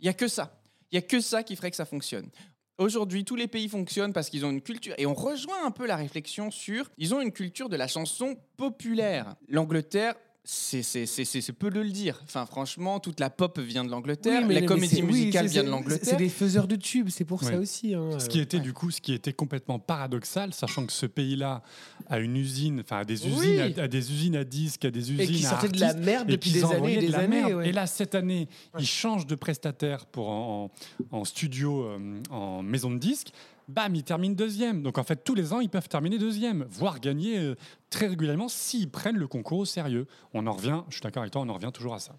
[0.01, 0.59] Il y a que ça.
[0.91, 2.29] Il y a que ça qui ferait que ça fonctionne.
[2.77, 4.93] Aujourd'hui, tous les pays fonctionnent parce qu'ils ont une culture.
[4.97, 6.91] Et on rejoint un peu la réflexion sur.
[6.97, 9.35] Ils ont une culture de la chanson populaire.
[9.47, 10.15] L'Angleterre.
[10.45, 12.19] C'est c'est- c'est- c'est- c'est peu de le dire.
[12.25, 14.41] Enfin, franchement, toute la pop vient de l'Angleterre.
[14.41, 16.01] Oui, mais- la mais comédie oui, musicale vient de l'Angleterre.
[16.03, 17.93] C'est des faiseurs de tubes, c'est pour ça aussi.
[17.93, 18.19] hein.
[18.19, 21.63] Ce qui était du coup, ce qui était complètement paradoxal, sachant que ce pays-là
[22.09, 23.79] a une usine, enfin a des usines, Oui.
[23.79, 25.93] à, à des usines à disques, à des usines Et qui à sortaient de la
[25.93, 27.27] merde et depuis des années et de des années.
[27.43, 27.53] merde.
[27.53, 27.69] ouais.
[27.69, 30.71] Et là, cette année, ils changent de prestataire pour en,
[31.11, 33.31] en- en studio, euh, en maison de disques.
[33.67, 34.83] Bam, ils terminent deuxième.
[34.83, 37.55] Donc en fait, tous les ans, ils peuvent terminer deuxième, voire gagner euh,
[37.89, 40.07] très régulièrement s'ils prennent le concours au sérieux.
[40.33, 42.13] On en revient, je suis d'accord avec toi, on en revient toujours à ça.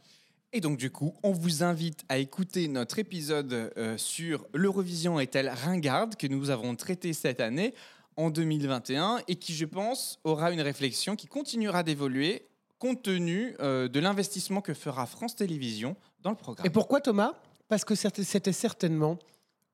[0.52, 5.48] Et donc du coup, on vous invite à écouter notre épisode euh, sur l'Eurovision est-elle
[5.48, 7.74] ringarde que nous avons traité cette année
[8.16, 12.46] en 2021 et qui, je pense, aura une réflexion qui continuera d'évoluer
[12.78, 16.66] compte tenu euh, de l'investissement que fera France Télévisions dans le programme.
[16.66, 17.32] Et pourquoi Thomas?
[17.68, 19.18] Parce que c'était c'était certainement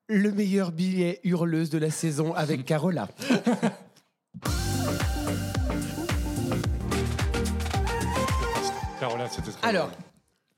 [0.07, 3.07] le meilleur billet hurleuse de la saison avec Carola.
[8.99, 9.89] Carola, c'était très Alors,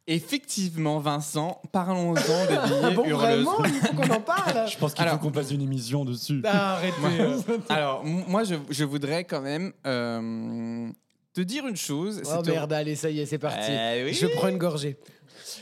[0.07, 2.19] effectivement, Vincent, parlons-en des
[2.67, 3.45] billets Ah bon, hurleuses.
[3.45, 6.03] vraiment Il faut qu'on en parle je pense qu'il alors- faut qu'on fasse une émission
[6.05, 6.41] dessus.
[6.45, 6.95] Ah, Arrêtez.
[7.21, 7.37] euh.
[7.69, 10.89] Alors, m- moi, je, je voudrais quand même euh,
[11.33, 12.21] te dire une chose.
[12.37, 13.71] Oh te- merde, allez, ça y est, c'est parti.
[13.71, 14.13] Eh oui.
[14.13, 14.97] Je prends une gorgée.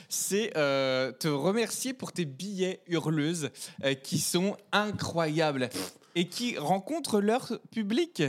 [0.10, 3.50] C'est euh, te remercier pour tes billets hurleuses
[3.84, 5.70] euh, qui sont incroyables
[6.16, 8.24] et qui rencontrent leur public.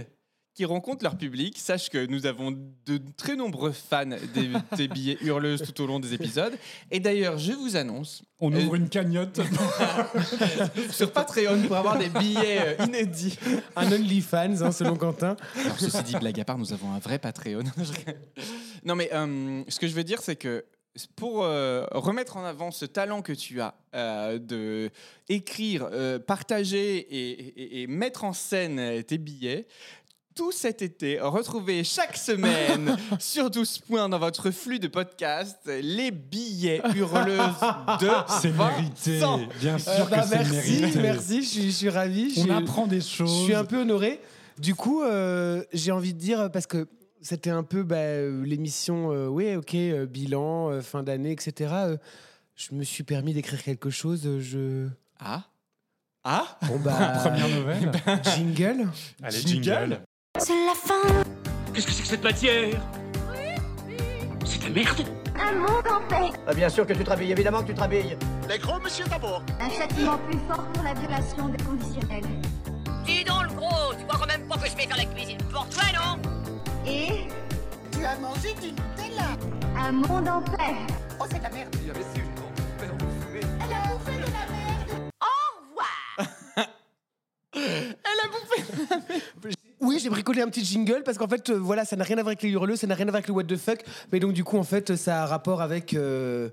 [0.55, 1.59] Qui rencontrent leur public.
[1.59, 5.99] Sache que nous avons de très nombreux fans des, des billets hurleuses tout au long
[5.99, 6.53] des épisodes.
[6.91, 9.41] Et d'ailleurs, je vous annonce On Euh, ouvre une cagnotte.
[10.91, 13.39] sur Patreon pour avoir des billets euh, inédits.
[13.77, 15.37] Un OnlyFans, hein, selon Quentin.
[15.59, 17.65] Alors, ceci dit, blague à part, nous avons un vrai Patreon.
[18.85, 20.67] non, mais euh, ce que je veux dire, c'est que
[21.17, 24.91] pour euh, remettre en avant ce talent que tu as euh, de
[25.29, 29.67] écrire, euh, partager et, et- et mettre en scène euh, tes billets,
[30.35, 36.11] tout cet été, retrouvez chaque semaine sur 12 points dans votre flux de podcast les
[36.11, 37.61] billets hurleuses
[38.01, 38.09] de
[38.41, 39.21] C'est mérité.
[39.61, 40.99] Bien sûr Euh, bah, que c'est merci, mérité.
[41.01, 42.35] merci, je suis, je suis ravi.
[42.35, 43.31] Je On suis- apprend des choses.
[43.41, 44.21] Je suis un peu honoré.
[44.59, 46.87] Du coup, euh, j'ai envie de dire, parce que
[47.23, 51.73] c'était un peu bah, euh, l'émission, euh, oui, ok, euh, bilan, euh, fin d'année, etc.
[51.75, 51.97] euh,
[52.57, 54.27] je me suis permis d'écrire quelque chose.
[54.27, 54.89] euh, Je.
[55.21, 55.45] Ah
[56.25, 57.19] Ah Bon, bah.
[57.23, 57.91] Première nouvelle.
[58.35, 58.89] jingle.
[59.23, 59.63] Allez, Jingle.
[59.65, 60.01] jingle.
[60.39, 61.23] C'est la fin.
[61.73, 62.81] Qu'est-ce que c'est que cette matière?
[64.45, 65.01] C'est de la merde
[65.37, 66.37] Un monde en paix.
[66.47, 68.17] Ah, bien sûr que tu te rhabilles, évidemment que tu te rhabilles.
[68.49, 72.25] Un châtiment plus fort pour la violation des conditionnels.
[73.07, 75.39] Dis donc le gros, tu crois quand même pas que je vais faire la cuisine
[75.51, 76.32] pour toi, non?
[76.87, 77.27] Et
[77.93, 79.37] Tu as mangé du Nutella
[79.77, 80.77] un monde en paix.
[81.21, 81.75] Oh, c'est de la merde
[89.81, 92.23] Oui, j'ai bricolé un petit jingle parce qu'en fait, euh, voilà, ça n'a rien à
[92.23, 93.81] voir avec les hurleux, ça n'a rien à voir avec le what the fuck.
[94.13, 95.95] Mais donc, du coup, en fait, ça a rapport avec.
[95.95, 96.51] euh,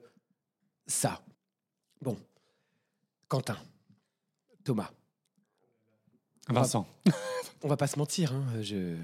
[0.88, 1.22] ça.
[2.02, 2.18] Bon.
[3.28, 3.58] Quentin.
[4.64, 4.90] Thomas.
[6.48, 6.88] Vincent.
[7.64, 8.96] On va pas se mentir, hein, je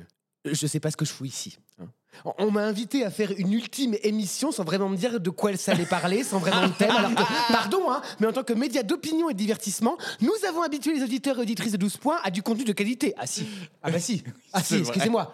[0.53, 1.58] je sais pas ce que je fous ici.
[1.79, 1.88] hein.
[2.39, 5.58] On- m'a invité à faire une ultime émission sans vraiment me dire de quoi elle
[5.67, 6.91] allait parler, sans vraiment le thème.
[6.91, 10.62] Alors que, pardon, hein, mais en tant que média d'opinion et de divertissement, nous avons
[10.62, 13.13] habitué les auditeurs et auditrices de 12 points à du contenu de qualité.
[13.17, 13.45] Ah si,
[13.84, 14.23] ah bah si,
[14.54, 15.34] ah si, excusez-moi.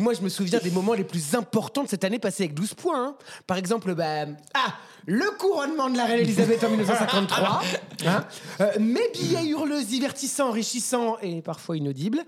[0.00, 2.74] Moi, je me souviens des moments les plus importants de cette année passée avec 12
[2.74, 3.08] points.
[3.08, 3.14] hein.
[3.46, 4.74] Par exemple, bah, ah,
[5.06, 7.62] le couronnement de la reine Elisabeth en 1953.
[8.06, 8.24] hein.
[8.60, 12.24] Euh, mes billets hurleux, divertissants, enrichissants et parfois inaudibles.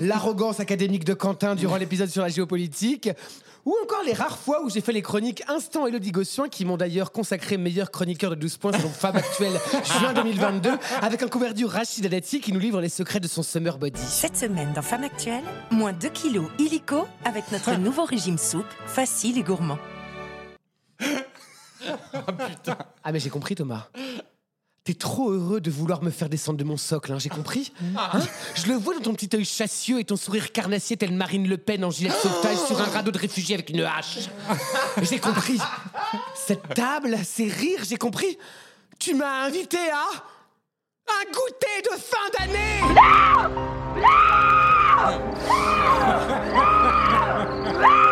[0.00, 2.77] L'arrogance académique de Quentin durant l'épisode sur la géopolitique.
[3.64, 6.76] Ou encore les rares fois où j'ai fait les chroniques Instant Elodie Gossuin, qui m'ont
[6.78, 9.52] d'ailleurs consacré meilleur chroniqueur de 12 points selon Femme Actuelle
[10.00, 10.70] juin 2022,
[11.02, 14.00] avec un couverture Rachida Dati qui nous livre les secrets de son summer body.
[14.00, 19.36] Cette semaine dans Femme Actuelle, moins 2 kilos illico avec notre nouveau régime souple, facile
[19.38, 19.78] et gourmand.
[23.04, 23.88] Ah mais j'ai compris Thomas.
[24.88, 28.20] T'es trop heureux de vouloir me faire descendre de mon socle, hein, j'ai compris Hein
[28.54, 31.58] Je le vois dans ton petit œil chassieux et ton sourire carnassier tel Marine Le
[31.58, 34.30] Pen en gilet de sauvetage sur un radeau de réfugiés avec une hache.
[35.02, 35.58] J'ai compris.
[36.34, 38.38] Cette table, ces rires, j'ai compris.
[38.98, 40.06] Tu m'as invité à
[41.10, 42.80] un goûter de fin d'année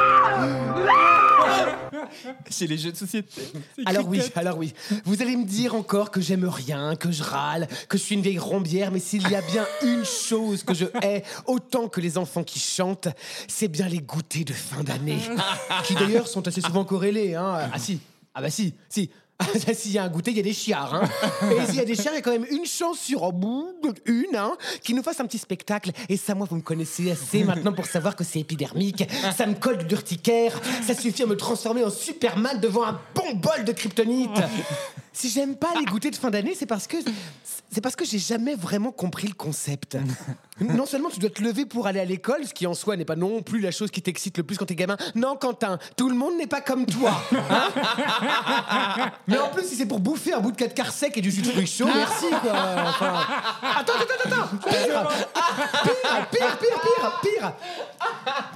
[2.50, 3.42] C'est les jeux de société.
[3.84, 4.72] Alors oui, alors oui.
[5.04, 8.22] Vous allez me dire encore que j'aime rien, que je râle, que je suis une
[8.22, 12.18] vieille rombière, mais s'il y a bien une chose que je hais autant que les
[12.18, 13.08] enfants qui chantent,
[13.48, 15.18] c'est bien les goûters de fin d'année.
[15.84, 17.34] qui d'ailleurs sont assez souvent corrélés.
[17.34, 17.70] Hein.
[17.72, 18.00] Ah si,
[18.34, 19.10] ah bah si, si.
[19.74, 20.94] S'il y a un goûter, il y a des chiards.
[20.94, 21.08] Hein.
[21.50, 23.32] Et s'il y a des chiards, il y a quand même une chance sur oh,
[23.32, 23.74] bout,
[24.06, 25.90] une hein, qui nous fasse un petit spectacle.
[26.08, 29.04] Et ça, moi, vous me connaissez assez maintenant pour savoir que c'est épidermique.
[29.36, 30.60] Ça me colle du urticaire.
[30.86, 34.30] Ça suffit à me transformer en Superman devant un bon bol de kryptonite.
[35.16, 36.98] Si j'aime pas les goûters de fin d'année, c'est parce que
[37.76, 39.98] c'est parce que j'ai jamais vraiment compris le concept.
[40.60, 43.04] non seulement tu dois te lever pour aller à l'école, ce qui en soi n'est
[43.04, 44.96] pas non plus la chose qui t'excite le plus quand t'es gamin.
[45.14, 47.12] Non, Quentin, tout le monde n'est pas comme toi.
[49.26, 51.30] Mais en plus, si c'est pour bouffer un bout de 4 quarts sec et du
[51.30, 52.52] jus de fruits chaud, merci quoi.
[52.88, 53.26] Enfin...
[53.60, 55.08] Attends, attends, attends.
[55.34, 57.52] Ah, pire, pire, pire, pire,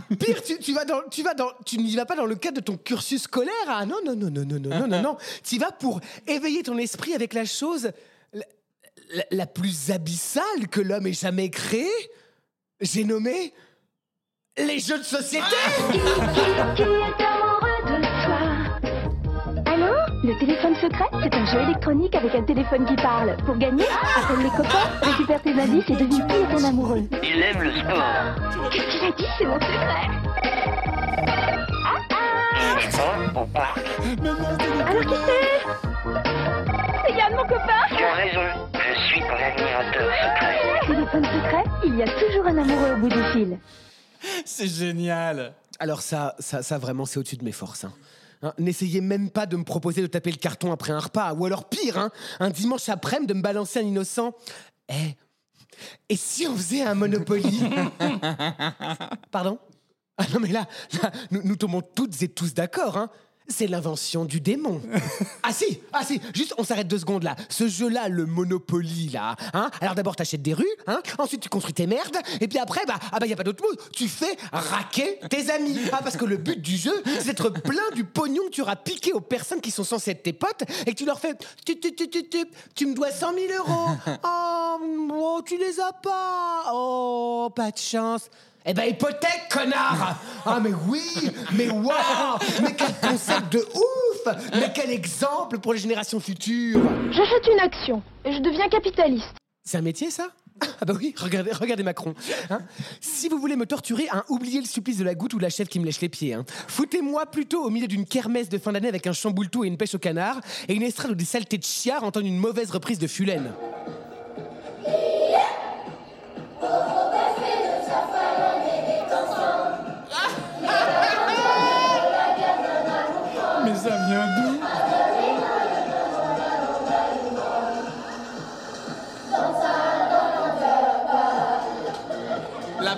[0.09, 0.43] pire, pire.
[0.47, 2.64] Tu, tu vas dans, tu vas dans, tu n'y vas pas dans le cadre de
[2.64, 3.53] ton cursus scolaire.
[3.68, 5.18] Ah non, non, non, non, non, non, non, non.
[5.45, 7.91] Tu y vas pour éveiller ton esprit avec la chose
[9.31, 11.89] la, plus abyssale que l'homme ait jamais créée.
[12.81, 13.53] J'ai nommé
[14.57, 15.45] les jeux de société.
[19.67, 19.95] Allô?
[20.23, 23.37] Le téléphone secret C'est un jeu électronique avec un téléphone qui parle.
[23.47, 27.03] Pour gagner, appelle les copains, récupère tes indices et devine qui est ton amoureux.
[27.23, 28.71] Il aime le sport.
[28.71, 30.11] Qu'est-ce qu'il a dit C'est mon secret?
[33.35, 33.79] Au parc.
[34.87, 36.60] Alors qui c'est?
[37.11, 38.41] C'est Yann, mon copain Tu as raison.
[38.75, 40.87] Je suis ton admirateur secret.
[40.87, 43.59] Téléphone secret, il y a toujours un amoureux au bout du fil.
[44.45, 45.55] C'est génial.
[45.79, 47.85] Alors ça, ça, ça vraiment, c'est au-dessus de mes forces.
[47.85, 47.93] hein.
[48.43, 51.45] Hein, N'essayez même pas de me proposer de taper le carton après un repas, ou
[51.47, 54.33] alors pire, hein, un dimanche après-midi de me balancer un innocent.
[54.89, 55.17] Eh,
[56.09, 57.63] et si on faisait un Monopoly?
[59.31, 59.59] Pardon?
[60.17, 60.67] Ah non mais là,
[61.03, 63.11] là, nous, nous tombons toutes et tous d'accord, hein
[63.51, 64.80] c'est l'invention du démon.
[65.42, 67.36] ah si, ah si, juste on s'arrête deux secondes là.
[67.48, 71.74] Ce jeu-là, le Monopoly là, hein Alors d'abord t'achètes des rues, hein Ensuite tu construis
[71.74, 74.36] tes merdes, et puis après bah ah bah y a pas d'autre mot, tu fais
[74.53, 75.76] raquer tes amis.
[75.92, 78.76] Ah parce que le but du jeu, c'est d'être plein du pognon que tu auras
[78.76, 81.34] piqué aux personnes qui sont censées être tes potes et que tu leur fais
[81.64, 82.44] tu tu tu tu tu,
[82.74, 83.90] tu me dois 100 000 euros.
[84.22, 84.78] Oh,
[85.12, 86.72] oh, tu les as pas.
[86.72, 88.30] Oh, pas de chance.
[88.67, 91.01] Eh ben hypothèque, connard Ah mais oui
[91.53, 96.81] Mais waouh Mais quel concept de ouf Mais quel exemple pour les générations futures
[97.11, 99.35] J'achète une action et je deviens capitaliste.
[99.65, 100.29] C'est un métier ça?
[100.63, 102.13] Ah bah oui, regardez, regardez Macron.
[102.51, 102.59] hein.
[103.01, 105.49] si vous voulez me torturer, hein, oubliez le supplice de la goutte ou de la
[105.49, 106.35] chèvre qui me lèche les pieds.
[106.35, 106.45] hein.
[106.69, 109.95] Foutez-moi plutôt au milieu d'une kermesse de fin d'année avec un chamboultou et une pêche
[109.95, 110.39] au canard
[110.69, 113.53] et une estrade ou des saletés de chiard entendre une mauvaise reprise de Fulène.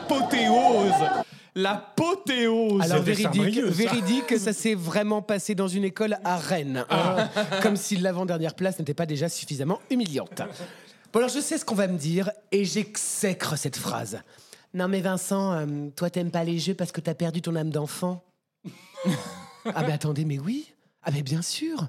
[0.09, 0.93] L'apothéose.
[1.55, 2.83] L'apothéose.
[2.83, 6.85] Alors véridique, véridique, ça s'est vraiment passé dans une école à Rennes.
[6.91, 7.29] hein.
[7.63, 10.43] Comme si l'avant-dernière place n'était pas déjà suffisamment humiliante.
[11.13, 14.21] Bon alors je sais ce qu'on va me dire et j'exècre cette phrase.
[14.75, 17.71] Non mais Vincent, euh, toi t'aimes pas les jeux parce que t'as perdu ton âme
[17.71, 18.25] d'enfant?
[19.75, 20.73] Ah mais attendez, mais oui
[21.03, 21.89] Ah mais bien sûr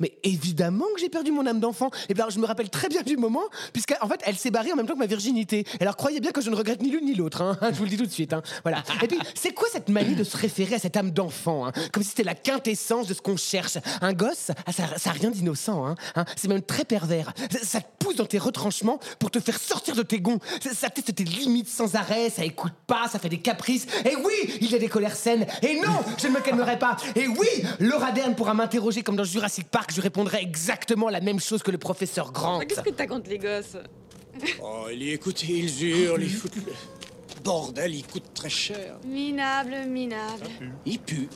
[0.00, 1.90] Mais évidemment que j'ai perdu mon âme d'enfant.
[2.08, 3.42] Et bien, je me rappelle très bien du moment,
[3.72, 5.64] puisqu'en fait, elle s'est barrée en même temps que ma virginité.
[5.80, 7.42] Alors, croyez bien que je ne regrette ni l'une ni l'autre.
[7.42, 7.56] hein.
[7.72, 8.32] Je vous le dis tout de suite.
[8.32, 8.42] hein.
[8.62, 8.82] Voilà.
[9.02, 11.72] Et puis, c'est quoi cette manie de se référer à cette âme d'enfant hein?
[11.92, 13.78] Comme si c'était la quintessence de ce qu'on cherche.
[14.00, 15.94] Un gosse, ah, ça n'a rien d'innocent.
[16.36, 17.32] C'est même très pervers.
[17.62, 20.38] Ça, te pousse dans tes retranchements pour te faire sortir de tes gonds.
[20.62, 22.30] Ça, ça teste tes limites sans arrêt.
[22.30, 23.86] Ça écoute pas, ça fait des caprices.
[24.04, 25.46] Et oui, il y a des colères saines.
[25.62, 26.96] Et non, je ne me calmerai pas.
[27.16, 27.46] Et oui,
[27.80, 29.92] Laura Dern pourra m'interroger comme dans Jurassic Park.
[29.94, 32.60] Je répondrai exactement la même chose que le professeur Grant.
[32.60, 33.76] Qu'est-ce que t'as contre les gosses
[34.62, 36.72] Oh, il écoute, ils hurlent, ils foutent le...
[37.42, 38.98] Bordel, il coûte très cher.
[39.04, 40.48] Minable, minable.
[40.84, 41.28] Il pue.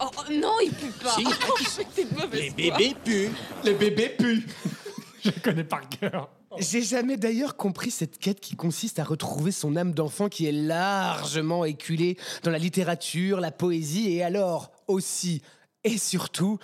[0.00, 1.10] Oh, oh, non, il pue pas.
[1.10, 1.24] Si.
[1.48, 3.30] Oh, t'es de mauvaise Les bébés puent.
[3.64, 4.46] Les bébés puent.
[5.24, 6.28] Je connais par cœur.
[6.58, 10.52] J'ai jamais d'ailleurs compris cette quête qui consiste à retrouver son âme d'enfant qui est
[10.52, 15.42] largement éculée dans la littérature, la poésie et alors aussi
[15.84, 16.58] et surtout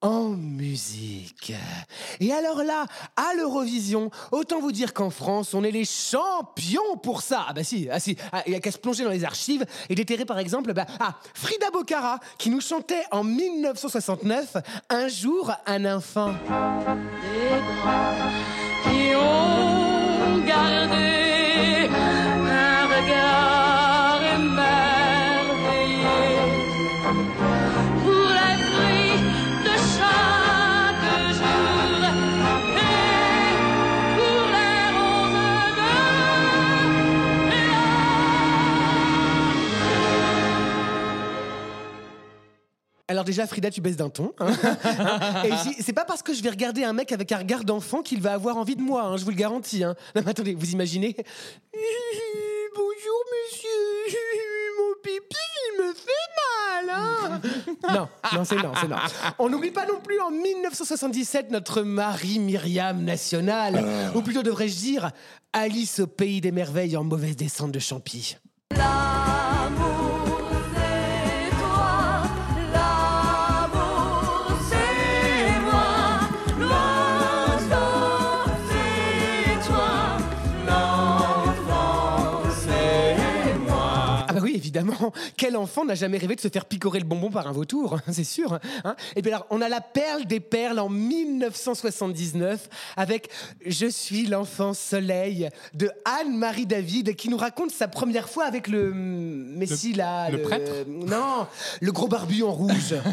[0.00, 1.52] en musique.
[2.20, 2.86] Et alors là,
[3.16, 7.46] à l'Eurovision, autant vous dire qu'en France, on est les champions pour ça.
[7.48, 7.98] Ah bah si, ah
[8.32, 10.86] ah, il y a qu'à se plonger dans les archives et déterrer par exemple bah,
[11.00, 14.56] ah, Frida Bocara qui nous chantait en 1969
[14.90, 16.34] Un jour un enfant.
[43.08, 44.32] Alors déjà, Frida, tu baisses d'un ton.
[44.40, 44.48] hein.
[44.62, 45.42] Hein
[45.78, 48.20] Et c'est pas parce que je vais regarder un mec avec un regard d'enfant qu'il
[48.20, 49.84] va avoir envie de moi, hein, je vous le garantis.
[49.84, 49.94] hein.
[50.16, 51.14] Non, mais attendez, vous imaginez
[52.74, 53.68] Bonjour, monsieur.
[54.78, 55.36] Mon pipi,
[55.72, 56.90] il me fait mal.
[56.90, 57.40] hein.
[57.94, 58.96] non, non, c'est non, c'est non.
[59.38, 63.84] On n'oublie pas non plus en 1977 notre Marie Myriam nationale,
[64.14, 65.10] ou plutôt devrais-je dire
[65.52, 68.36] Alice au pays des merveilles en mauvaise descente de Champy.
[68.76, 69.95] L'amour,
[84.86, 85.12] évidemment.
[85.36, 88.12] Quel enfant n'a jamais rêvé de se faire picorer le bonbon par un vautour hein,
[88.12, 88.58] C'est sûr.
[88.84, 88.96] hein.
[89.14, 93.28] Et bien alors, on a la perle des perles en 1979 avec
[93.64, 98.92] Je suis l'enfant soleil de Anne-Marie David qui nous raconte sa première fois avec le
[98.94, 100.30] Messie là.
[100.30, 100.72] le prêtre?
[100.88, 101.46] Non,
[101.80, 102.94] le gros barbu en rouge.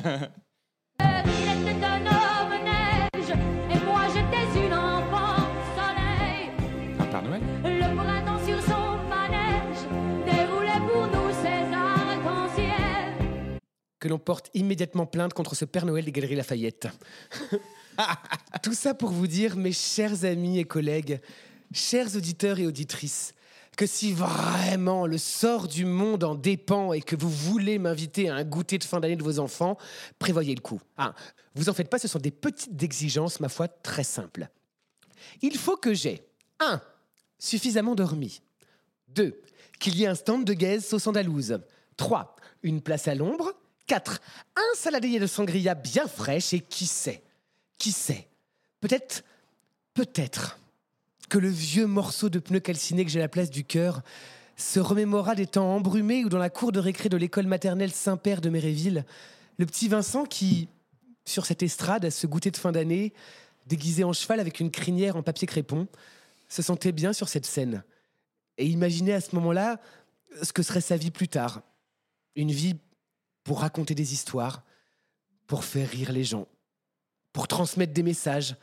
[14.04, 16.90] que l'on porte immédiatement plainte contre ce Père Noël des Galeries Lafayette.
[18.62, 21.22] Tout ça pour vous dire, mes chers amis et collègues,
[21.72, 23.34] chers auditeurs et auditrices,
[23.78, 28.36] que si vraiment le sort du monde en dépend et que vous voulez m'inviter à
[28.36, 29.78] un goûter de fin d'année de vos enfants,
[30.20, 30.82] prévoyez le coup.
[30.98, 31.16] Ah,
[31.56, 34.50] vous en faites pas, ce sont des petites exigences, ma foi, très simples.
[35.42, 36.28] Il faut que j'ai
[36.60, 36.82] 1.
[37.40, 38.42] Suffisamment dormi.
[39.16, 39.40] 2.
[39.80, 41.58] Qu'il y ait un stand de gaze sauce andalouse.
[41.96, 42.36] 3.
[42.64, 43.54] Une place à l'ombre.
[43.88, 44.20] 4.
[44.56, 46.54] Un saladier de sangria bien fraîche.
[46.54, 47.22] Et qui sait
[47.78, 48.28] Qui sait
[48.80, 49.24] Peut-être,
[49.94, 50.60] peut-être
[51.30, 54.02] que le vieux morceau de pneu calciné que j'ai à la place du cœur
[54.56, 58.42] se remémora des temps embrumés où dans la cour de récré de l'école maternelle Saint-Père
[58.42, 59.06] de Méréville,
[59.58, 60.68] le petit Vincent qui,
[61.26, 63.14] sur cette estrade, à ce goûter de fin d'année,
[63.66, 65.88] déguisé en cheval avec une crinière en papier crépon,
[66.50, 67.84] se sentait bien sur cette scène
[68.58, 69.80] et imaginait à ce moment-là
[70.42, 71.62] ce que serait sa vie plus tard.
[72.36, 72.76] Une vie
[73.44, 74.64] pour raconter des histoires,
[75.48, 76.48] pour faire rire les gens,
[77.32, 78.56] pour transmettre des messages,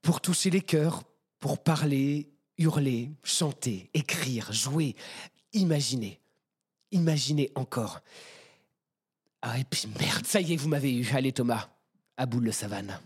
[0.00, 1.02] pour toucher les cœurs,
[1.38, 2.28] pour parler,
[2.58, 4.96] hurler, chanter, écrire, jouer,
[5.52, 6.20] imaginer.
[6.90, 8.00] Imaginer encore.
[9.40, 11.08] Ah, et puis merde, ça y est, vous m'avez eu.
[11.14, 11.70] Allez Thomas,
[12.16, 12.98] à boule le savane.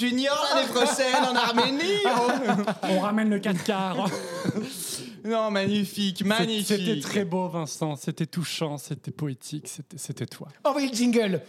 [0.00, 1.80] l'Eurovision Junior l'année prochaine en Arménie.
[2.82, 2.88] Oh.
[2.90, 4.10] On ramène le 4 quarts.
[5.24, 6.66] Non, magnifique, magnifique.
[6.66, 7.96] C'était très beau, Vincent.
[7.96, 10.48] C'était touchant, c'était poétique, c'était- toi.
[10.64, 11.42] Envoyez le jingle.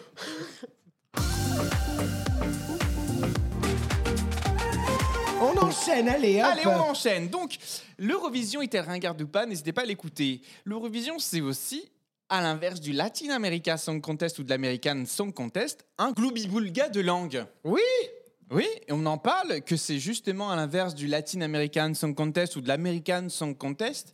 [5.42, 6.48] On enchaîne, allez, hop.
[6.52, 7.28] Allez, on enchaîne.
[7.30, 7.58] Donc,
[7.98, 9.46] l'Eurovision est-elle ringarde ou pas?
[9.46, 10.42] N'hésitez pas à l'écouter.
[10.66, 11.90] L'Eurovision, c'est aussi,
[12.30, 17.02] à l'inverse du Latin America Song Contest ou de l'American Song Contest, un gloubi-boulga de
[17.02, 17.46] langue.
[17.64, 17.82] Oui
[18.52, 22.58] Oui, et on en parle que c'est justement à l'inverse du Latin American Song Contest
[22.58, 24.14] ou de l'American Song Contest.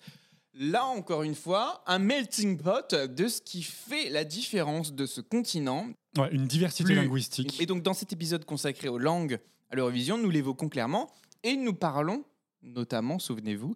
[0.53, 5.21] Là, encore une fois, un melting pot de ce qui fait la différence de ce
[5.21, 5.87] continent.
[6.17, 7.59] Ouais, une diversité Plus- linguistique.
[7.59, 9.39] Et donc, dans cet épisode consacré aux langues
[9.71, 11.09] à l'Eurovision, nous l'évoquons clairement
[11.43, 12.23] et nous parlons,
[12.61, 13.75] notamment, souvenez-vous,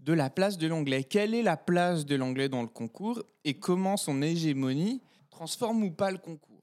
[0.00, 1.04] de la place de l'anglais.
[1.04, 5.90] Quelle est la place de l'anglais dans le concours et comment son hégémonie transforme ou
[5.90, 6.62] pas le concours?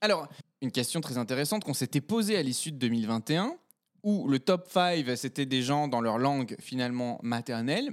[0.00, 0.28] Alors,
[0.62, 3.54] une question très intéressante qu'on s'était posée à l'issue de 2021,
[4.02, 7.90] où le top 5, c'était des gens dans leur langue finalement maternelle.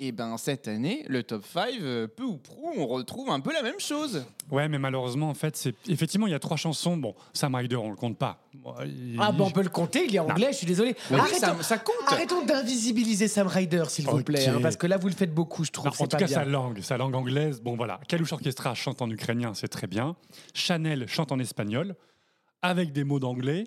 [0.00, 3.52] Et ben cette année, le top 5, euh, peu ou prou, on retrouve un peu
[3.52, 4.24] la même chose.
[4.48, 6.96] Ouais, mais malheureusement, en fait, c'est effectivement, il y a trois chansons.
[6.96, 8.38] Bon, Sam Ryder, on le compte pas.
[8.86, 10.94] Il- Ah bon, on peut le compter, il est anglais, je suis désolé.
[11.10, 11.96] Oui, Arrêtons, ça- ça compte.
[12.06, 15.64] arrêtons d'invisibiliser Sam Ryder, s'il vous plaît, hein, parce que là, vous le faites beaucoup,
[15.64, 15.86] je trouve.
[15.86, 16.34] Non, c'est en tout pas cas, bien.
[16.36, 17.98] sa langue, sa langue anglaise, bon voilà.
[18.06, 20.14] Kalush Orchestra chante en ukrainien, c'est très bien.
[20.54, 21.96] Chanel chante en espagnol,
[22.62, 23.64] avec des mots d'anglais.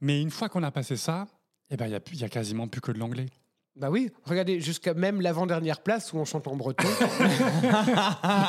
[0.00, 1.26] Mais une fois qu'on a passé ça,
[1.70, 3.26] eh ben, il n'y a, plus- il y a quasiment plus que de l'anglais.
[3.76, 6.88] Bah oui, regardez, jusqu'à même l'avant-dernière place où on chante en breton.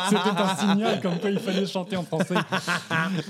[0.09, 2.35] C'était un signal comme quoi il fallait chanter en français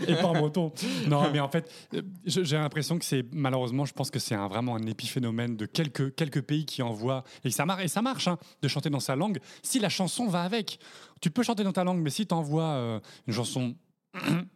[0.07, 0.71] et pas en breton.
[1.07, 4.47] Non, mais en fait, euh, j'ai l'impression que c'est malheureusement, je pense que c'est un-
[4.47, 8.27] vraiment un épiphénomène de quelques, quelques pays qui envoient et ça marche et ça marche
[8.27, 10.79] hein, de chanter dans sa langue si la chanson va avec.
[11.19, 13.75] Tu peux chanter dans ta langue, mais si tu envoies une chanson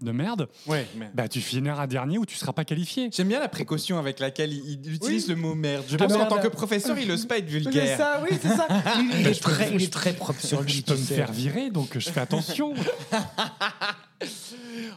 [0.01, 3.09] de merde, Ouais, mais- bah tu finiras dernier ou tu seras pas qualifié.
[3.13, 5.35] J'aime bien la précaution avec laquelle il, il utilise Oui.
[5.35, 5.83] le mot merde.
[5.87, 7.97] Je Ah, pense qu'en tant que professeur, il n'ose pas être C'est vulgaire.
[7.97, 8.67] ça, oui, c'est ça.
[8.97, 10.71] Il, il est je peux- très, il je- est très propre sur lui.
[10.71, 11.15] Je peux me sais.
[11.15, 12.73] faire virer, donc je fais attention.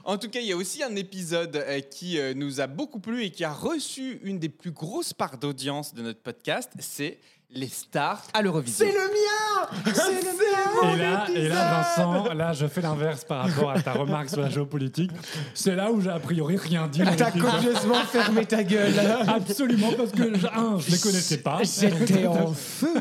[0.05, 3.01] En tout cas, il y a aussi un épisode euh, qui euh, nous a beaucoup
[3.01, 7.19] plu et qui a reçu une des plus grosses parts d'audience de notre podcast, c'est
[7.55, 8.85] les stars à l'Eurovision.
[8.87, 13.25] C'est le mien C'est le mien Et là, et là, Vincent, là, je fais l'inverse
[13.25, 15.11] par rapport à ta remarque sur la géopolitique.
[15.55, 17.03] C'est là où j'ai a priori rien dit.
[17.17, 18.93] T'as copieusement fermé ta gueule.
[19.29, 21.61] Absolument, parce que, je- un, je les connaissais pas.
[21.63, 22.95] J'étais en feu.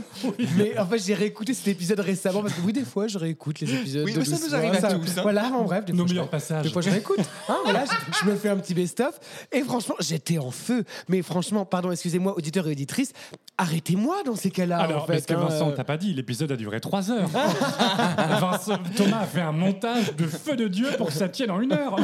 [0.58, 3.60] Mais en fait, j'ai réécouté cet épisode récemment parce que oui, des fois, je réécoute
[3.60, 4.06] les épisodes.
[4.06, 5.22] Oui, de mais ça nous arrive à tous, hein.
[5.24, 6.64] Voilà, en bref, des Nos meilleurs passages.
[6.64, 7.20] Des fois, je réécoute.
[7.50, 9.20] Hein, voilà, je, je me fais un petit best-of.
[9.52, 10.84] Et franchement, j'étais en feu.
[11.08, 13.14] Mais franchement, pardon, excusez-moi, auditeurs et auditrices,
[13.58, 14.78] arrêtez-moi dans ces cas-là.
[14.80, 15.74] Alors, en fait, parce que hein, Vincent, euh.
[15.76, 17.30] t'as pas dit, l'épisode a duré trois heures.
[18.40, 21.62] Vincent, Thomas a fait un montage de feu de Dieu pour que ça tienne en
[21.62, 21.96] une heure.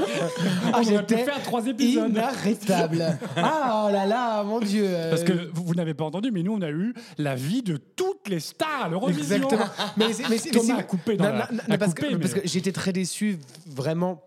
[0.73, 2.09] Ah, On aurait pu faire trois épisodes.
[2.11, 3.17] Inarrêtable.
[3.37, 4.85] Ah, oh là là, mon Dieu.
[4.87, 7.61] euh, Parce que vous, vous n'avez pas entendu, mais nous, on a eu la vie
[7.63, 9.35] de toutes les stars à l'Eurovision.
[9.37, 9.65] Exactement.
[9.97, 11.93] Mais, c'est- mais, Thomas mais c'est- a coupé dans Non, la- non, non, a parce,
[11.93, 13.37] coupé, que, parce mais- que j'étais très déçu,
[13.67, 14.21] vraiment.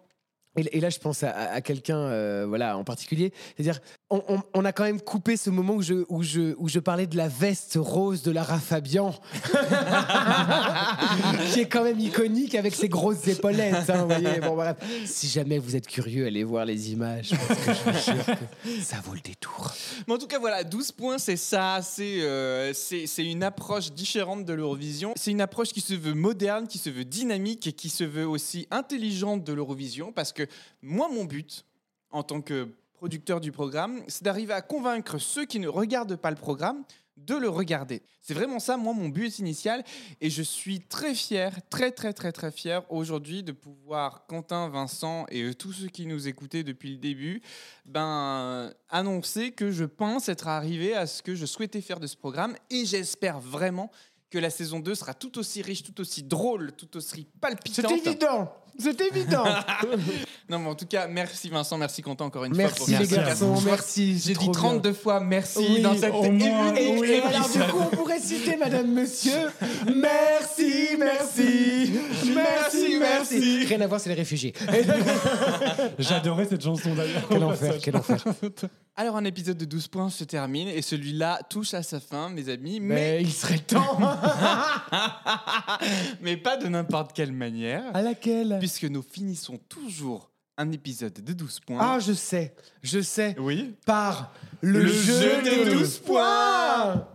[0.57, 3.33] Et, là, je pense à, quelqu'un, euh, voilà, en particulier.
[3.57, 3.81] C'est-à-dire,
[4.11, 7.17] on, a quand même coupé ce moment où je, où je, où je parlais de
[7.17, 9.15] la veste rose de Lara Fabian,
[11.53, 13.89] qui est quand même iconique avec ses grosses épaulettes.
[13.89, 14.77] hein.
[15.07, 18.83] Si jamais vous êtes curieux, allez voir les images, parce que je vous jure que
[18.83, 19.73] ça vaut le détour.
[20.07, 21.81] Mais en tout cas, voilà, 12 points, c'est ça.
[21.83, 22.75] C'est euh,
[23.17, 25.15] une approche différente de l'Eurovision.
[25.17, 28.27] C'est une approche qui se veut moderne, qui se veut dynamique et qui se veut
[28.27, 30.13] aussi intelligente de l'Eurovision.
[30.13, 30.42] Parce que
[30.83, 31.65] moi, mon but,
[32.11, 36.31] en tant que producteur du programme, c'est d'arriver à convaincre ceux qui ne regardent pas
[36.31, 36.85] le programme
[37.17, 38.03] de le regarder.
[38.21, 39.85] C'est vraiment ça, moi, mon but initial.
[40.21, 45.27] Et je suis très fier, très, très, très, très fier aujourd'hui de pouvoir, Quentin, Vincent
[45.29, 47.43] et tous ceux qui nous écoutaient depuis le début,
[47.85, 52.17] ben, annoncer que je pense être arrivé à ce que je souhaitais faire de ce
[52.17, 52.55] programme.
[52.71, 53.91] Et j'espère vraiment
[54.31, 57.91] que la saison 2 sera tout aussi riche, tout aussi drôle, tout aussi palpitante.
[57.91, 58.53] C'est évident.
[58.79, 59.45] C'est évident.
[60.51, 62.87] Non, mais en tout cas, merci Vincent, merci Quentin encore une Merci fois.
[62.89, 64.19] les Merci à garçons, merci.
[64.19, 64.93] J'ai dit trop 32 bien.
[64.93, 67.05] fois merci Oui, dans cette moins, Et, émission.
[67.05, 69.51] et alors du coup, on pourrait citer Madame Monsieur.
[69.87, 71.93] Merci, merci,
[72.35, 73.65] merci, merci.
[73.65, 74.53] Rien à voir, c'est les réfugiés.
[75.99, 77.23] J'adorais cette chanson d'ailleurs.
[77.31, 78.23] Quel enfer, quel enfer.
[78.95, 82.51] Alors, un épisode de 12 points se termine et celui-là touche à sa fin, mes
[82.51, 82.79] amis.
[82.79, 83.99] Mais Mais, il serait temps.
[86.21, 88.57] mais pas de n'importe quelle manière, À laquelle?
[88.59, 91.79] puisque nous finissons toujours un épisode de 12 points.
[91.81, 93.35] Ah, je sais, je sais.
[93.39, 93.75] oui.
[93.87, 94.31] Par
[94.61, 97.09] le, Le jeu, jeu des des 12 12 points.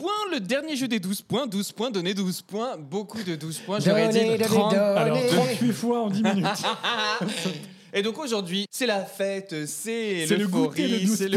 [0.00, 1.46] Points, le dernier jeu des 12 points.
[1.46, 2.76] 12 points, donnez 12 points.
[2.78, 4.70] Beaucoup de 12 points, j'aurais dit Donnez, donnez, 30.
[4.72, 4.82] donnez.
[4.82, 6.46] Alors, 38 fois en 10 minutes.
[7.92, 11.28] Et donc aujourd'hui, c'est la fête, c'est C'est le goûter de l'euphorie, 12 c'est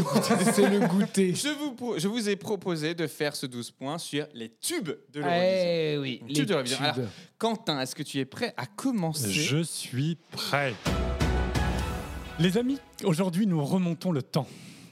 [0.69, 1.33] le le goûter.
[1.35, 5.19] Je vous, je vous ai proposé de faire ce 12 points sur les tubes de
[5.19, 5.49] l'Eurovision.
[5.55, 6.77] Eh oui, Tubes les de l'Eurovision.
[6.77, 6.85] tubes.
[6.99, 7.09] Alors,
[7.39, 10.75] Quentin, est-ce que tu es prêt à commencer Je suis prêt.
[12.39, 14.47] Les amis, aujourd'hui nous remontons le temps.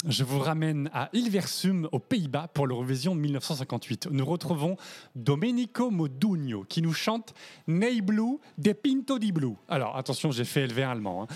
[0.08, 4.08] Je vous ramène à Hilversum, aux Pays-Bas, pour l'Eurovision 1958.
[4.10, 4.76] Nous retrouvons
[5.16, 7.36] Domenico Modugno qui nous chante
[7.68, 9.54] Nei Blue de Pinto di Blue.
[9.70, 11.24] Alors attention, j'ai fait élever un allemand.
[11.24, 11.28] hein.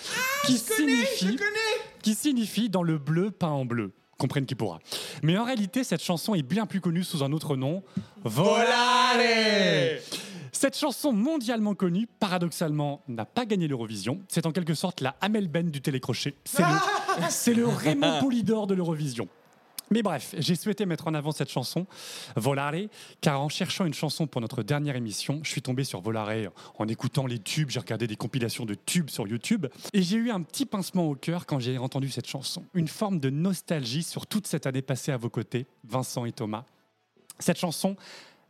[0.46, 1.38] qui, signifie,
[2.02, 3.92] qui signifie dans le bleu peint en bleu.
[4.18, 4.80] Comprenne qui pourra.
[5.22, 7.84] Mais en réalité, cette chanson est bien plus connue sous un autre nom
[8.24, 9.20] Volare
[10.66, 14.22] cette chanson mondialement connue, paradoxalement, n'a pas gagné l'Eurovision.
[14.28, 16.34] C'est en quelque sorte la Amel Ben du télécrochet.
[16.44, 16.68] C'est le,
[17.30, 19.28] c'est le Raymond Poulidor de l'Eurovision.
[19.92, 21.86] Mais bref, j'ai souhaité mettre en avant cette chanson,
[22.36, 22.88] Volare,
[23.22, 26.50] car en cherchant une chanson pour notre dernière émission, je suis tombé sur Volare
[26.80, 30.32] en écoutant les tubes, j'ai regardé des compilations de tubes sur YouTube, et j'ai eu
[30.32, 32.66] un petit pincement au cœur quand j'ai entendu cette chanson.
[32.74, 36.66] Une forme de nostalgie sur toute cette année passée à vos côtés, Vincent et Thomas.
[37.38, 37.96] Cette chanson,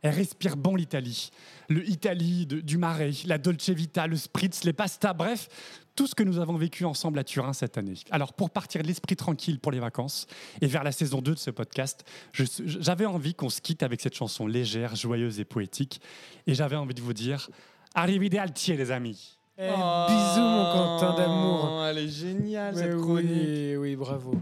[0.06, 1.30] elle respire bon l'Italie.
[1.68, 5.48] Le Italie de- du Marais, la Dolce Vita, le Spritz, les pastas, bref,
[5.96, 7.94] tout ce que nous avons vécu ensemble à Turin cette année.
[8.10, 10.26] Alors, pour partir de l'esprit tranquille pour les vacances
[10.60, 14.14] et vers la saison 2 de ce podcast, j'avais envie qu'on se quitte avec cette
[14.14, 16.00] chanson légère, joyeuse et poétique.
[16.46, 17.48] Et j'avais envie de vous dire
[17.94, 19.38] Arrivederci, les amis.
[19.58, 21.68] Eh, bisous, mon Quentin d'amour.
[21.80, 23.30] Oh, Elle est géniale cette chronique.
[23.32, 24.34] oui, oui, bravo.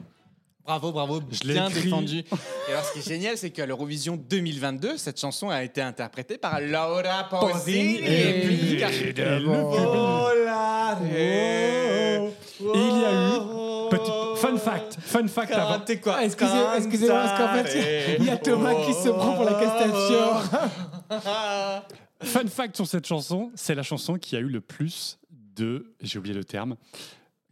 [0.67, 2.19] Bravo, bravo, l'ai bien défendu.
[2.69, 6.39] Et alors, ce qui est génial, c'est qu'à l'Eurovision 2022, cette chanson a été interprétée
[6.39, 8.47] par Laura Pausini et.
[12.61, 14.11] Et il y a eu, petit
[14.41, 15.81] fun fact, fun fact avant.
[16.03, 19.45] Quoi Ah, excusez- Excusez-moi, parce qu'en fait, il y a Thomas qui se prend pour
[19.45, 20.45] la Castafiore.
[22.23, 25.19] Fun fact sur cette chanson, c'est la chanson qui a eu le plus
[25.57, 26.77] de, j'ai oublié le terme,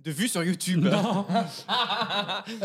[0.04, 0.84] De vues sur YouTube.
[0.84, 1.24] Non.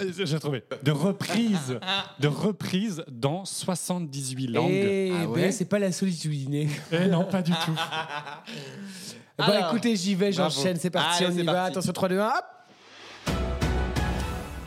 [0.26, 1.80] j'ai trouvé, de reprises,
[2.20, 4.72] de reprises dans 78 langues.
[4.72, 6.68] Eh Ah ben, ouais c'est pas la solitude.
[6.92, 7.76] Eh non, pas du tout.
[9.38, 11.54] Bon, Alors, écoutez, j'y vais, j'enchaîne, c'est parti, Allez, on y c'est va.
[11.54, 11.72] parti.
[11.74, 12.46] Attention, 3, 2, 1, hop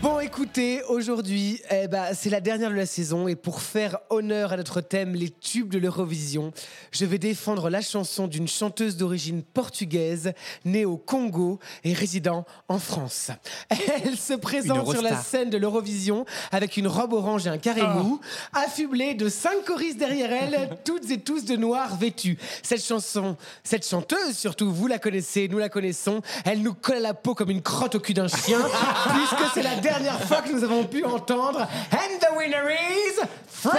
[0.02, 4.50] Bon, écoutez, aujourd'hui, eh ben, c'est la dernière de la saison et pour faire honneur
[4.50, 6.54] à notre thème, les tubes de l'Eurovision,
[6.90, 10.32] je vais défendre la chanson d'une chanteuse d'origine portugaise,
[10.64, 13.30] née au Congo et résidant en France.
[13.68, 17.82] Elle se présente sur la scène de l'Eurovision avec une robe orange et un carré
[17.82, 18.20] mou,
[18.54, 22.38] affublée de cinq choristes derrière elle, toutes et tous de noir vêtus.
[22.62, 27.00] Cette chanson, cette chanteuse surtout, vous la connaissez, nous la connaissons, elle nous colle à
[27.00, 28.60] la peau comme une crotte au cul d'un chien,
[29.14, 29.89] puisque c'est la dernière
[30.26, 31.60] fois que nous avons pu entendre
[31.92, 33.78] And the winner is France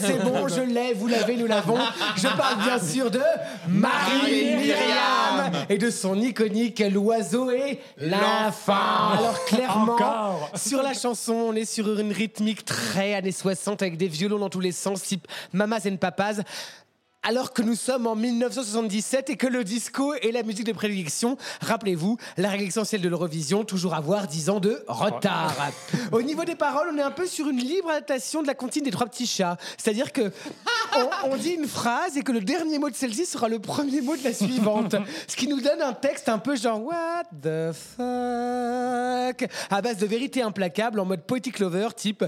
[0.00, 1.78] C'est bon, je l'ai, vous l'avez, nous l'avons.
[2.16, 3.20] Je parle bien sûr de
[3.68, 9.18] Marie Myriam et de son iconique L'oiseau et l'enfant.
[9.18, 10.50] Alors clairement, Encore.
[10.54, 14.50] sur la chanson, on est sur une rythmique très années 60 avec des violons dans
[14.50, 16.42] tous les sens, type Mamas and Papas.
[17.22, 21.36] Alors que nous sommes en 1977 et que le disco est la musique de prédilection,
[21.60, 25.56] rappelez-vous, la règle essentielle de l'Eurovision, toujours avoir 10 ans de retard.
[26.12, 28.84] Au niveau des paroles, on est un peu sur une libre adaptation de la comptine
[28.84, 29.56] des trois petits chats.
[29.76, 30.30] C'est-à-dire que
[31.24, 34.16] on, dit une phrase et que le dernier mot de celle-ci sera le premier mot
[34.16, 34.94] de la suivante.
[35.26, 39.50] Ce qui nous donne un texte un peu genre What the fuck?
[39.70, 42.24] À base de vérité implacable en mode poetic lover type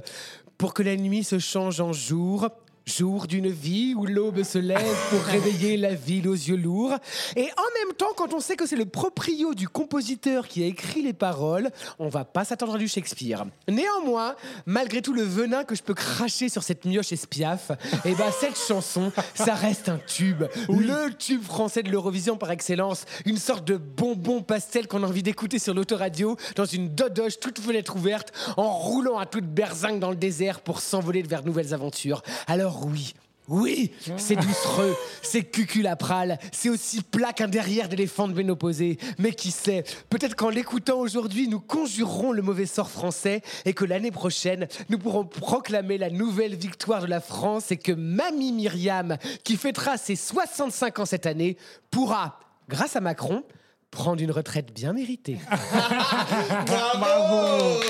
[0.57, 2.49] Pour que la nuit se change en jour.
[2.89, 6.95] Jour d'une vie où l'aube se lève pour réveiller la ville aux yeux lourds.
[7.36, 10.66] Et en même temps, quand on sait que c'est le proprio du compositeur qui a
[10.66, 13.45] écrit les paroles, on va pas s'attendre à du Shakespeare.
[13.68, 17.72] Néanmoins, malgré tout le venin que je peux cracher sur cette mioche espiaf,
[18.07, 20.45] et ben cette chanson, ça reste un tube.
[20.70, 23.05] Le tube français de l'Eurovision par excellence.
[23.26, 27.59] Une sorte de bonbon pastel qu'on a envie d'écouter sur l'autoradio, dans une dodoche toute
[27.59, 31.74] fenêtre ouverte, en roulant à toute berzingue dans le désert pour s'envoler vers de nouvelles
[31.74, 32.22] aventures.
[32.47, 33.14] Alors oui.
[33.48, 38.98] Oui, c'est doucereux, c'est cuculapral, c'est aussi plat qu'un derrière d'éléphant de ménopausée.
[39.18, 43.86] Mais qui sait, peut-être qu'en l'écoutant aujourd'hui, nous conjurerons le mauvais sort français et que
[43.86, 49.16] l'année prochaine, nous pourrons proclamer la nouvelle victoire de la France et que Mamie Myriam,
[49.44, 51.56] qui fêtera ses 65 ans cette année,
[51.90, 53.44] pourra, grâce à Macron,
[53.91, 55.39] prendre une retraite bien méritée.
[56.66, 57.80] Bravo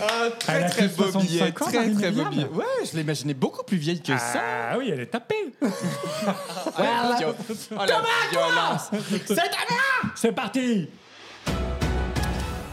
[0.00, 2.44] Ah, Très très beau 65 billet, très très beau billet.
[2.46, 4.40] Ouais, je l'imaginais beaucoup plus vieille que ça.
[4.72, 5.52] Ah oui, elle est tapée.
[5.62, 7.34] Ah, la viol-
[7.72, 8.90] oh, la violence.
[10.16, 10.88] C'est parti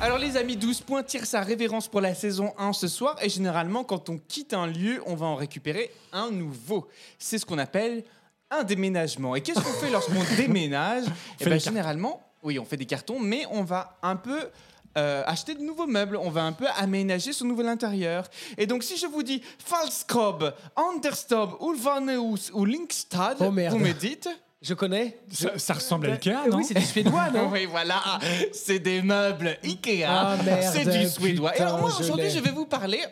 [0.02, 3.30] Alors les amis, 12 points tire sa révérence pour la saison 1 ce soir et
[3.30, 6.88] généralement quand on quitte un lieu, on va en récupérer un nouveau.
[7.20, 8.04] C'est ce qu'on appelle
[8.50, 9.36] un déménagement.
[9.36, 11.04] Et qu'est-ce qu'on fait lorsqu'on déménage?
[11.42, 11.66] Eh ben, cartons.
[11.66, 14.50] généralement, oui, on fait des cartons, mais on va un peu
[14.98, 18.28] euh, acheter de nouveaux meubles, on va un peu aménager son nouvel intérieur.
[18.58, 24.28] Et donc si je vous dis Falskrob, Anderstob, Ulvaneus ou Linkstad, Oh, vous me dites
[24.62, 25.20] Je connais.
[25.32, 28.02] Ça, ça ressemble à Ikea, Eh non Oui, c'est du suédois, non oui, voilà,
[28.52, 30.06] c'est des meubles Ikea.
[30.08, 31.56] Ah, merde, c'est du suédois.
[31.56, 33.04] Et alors moi, aujourd'hui, je vais vous parler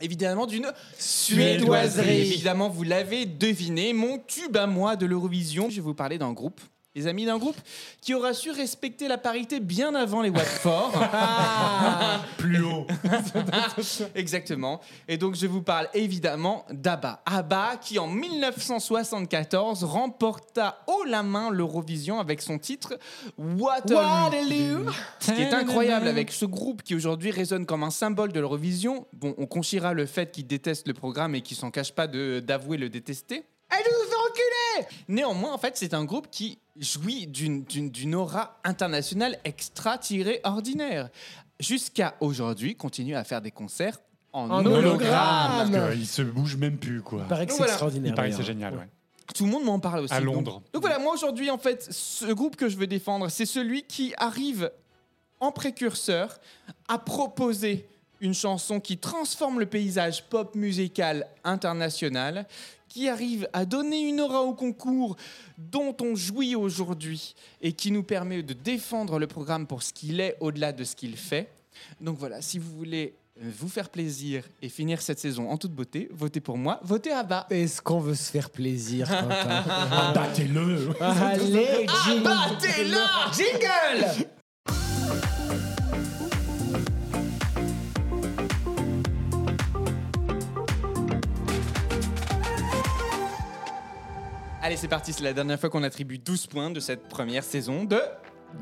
[0.00, 2.20] évidemment d'une Suédoiserie.
[2.20, 5.68] Évidemment, vous l'avez deviné, mon tube à moi de l'Eurovision.
[5.70, 6.60] Je vais vous parler d'un groupe.
[6.96, 7.56] Les amis d'un groupe
[8.00, 10.92] qui aura su respecter la parité bien avant les Watford.
[12.36, 12.84] Plus haut.
[14.16, 14.80] Exactement.
[15.06, 17.22] Et donc, je vous parle évidemment d'ABBA.
[17.26, 22.98] ABBA qui, en 1974, remporta haut la main l'Eurovision avec son titre
[23.38, 24.04] Waterloo.
[24.24, 24.90] Waterloo.
[25.20, 29.06] Ce qui est incroyable avec ce groupe qui aujourd'hui résonne comme un symbole de l'Eurovision.
[29.12, 32.40] Bon, on conchiera le fait qu'il déteste le programme et qu'il s'en cache pas de-
[32.44, 33.44] d'avouer le détester.
[33.70, 39.38] Elle nous a enculés Néanmoins, en fait, c'est un groupe qui jouit d'une- aura internationale
[39.44, 41.08] extra-ordinaire.
[41.58, 43.98] Jusqu'à aujourd'hui, continue à faire des concerts
[44.32, 45.70] en, En hologramme.
[45.70, 45.92] hologramme.
[45.94, 47.20] Il se bouge même plus, quoi.
[47.24, 47.72] Il paraît que c'est voilà.
[47.72, 48.12] extraordinaire.
[48.12, 48.88] Il paraît que c'est génial, ouais.
[49.34, 50.14] Tout le monde m'en parle aussi.
[50.14, 50.62] À Donc- Londres.
[50.72, 54.12] Donc, voilà, moi aujourd'hui, en fait, ce groupe que je veux défendre, c'est celui qui
[54.16, 54.70] arrive
[55.38, 56.38] en précurseur
[56.88, 57.86] à proposer
[58.20, 62.46] une chanson qui transforme le paysage pop musical international,
[62.90, 65.16] qui arrive à donner une aura au concours
[65.56, 70.20] dont on jouit aujourd'hui et qui nous permet de défendre le programme pour ce qu'il
[70.20, 71.50] est au-delà de ce qu'il fait.
[72.00, 75.72] Donc voilà, si vous voulez euh, vous faire plaisir et finir cette saison en toute
[75.72, 77.46] beauté, votez pour moi, votez à bas.
[77.48, 79.08] Est-ce qu'on veut se faire plaisir,
[80.14, 84.26] Battez-le Allez, jingle Battez-la Jingle
[94.62, 97.84] Allez, c'est parti, c'est la dernière fois qu'on attribue 12 points de cette première saison
[97.84, 97.98] de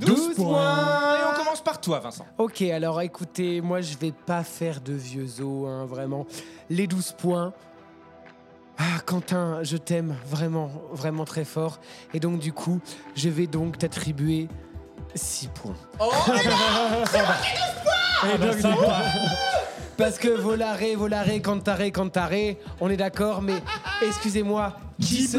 [0.01, 1.17] 12 points.
[1.17, 2.25] Et on commence par toi, Vincent.
[2.37, 6.25] Ok, alors écoutez, moi je vais pas faire de vieux os, hein, vraiment.
[6.71, 7.53] Les 12 points.
[8.79, 11.81] Ah, Quentin, je t'aime vraiment, vraiment très fort.
[12.15, 12.79] Et donc, du coup,
[13.17, 14.47] je vais donc t'attribuer
[15.17, 15.75] 6 points.
[15.99, 16.13] Oh,
[18.35, 18.69] Et donc, du coup,
[19.99, 23.61] Parce que volare, volare, cantare, cantare, on est d'accord, mais
[24.01, 25.39] excusez-moi, qui ce,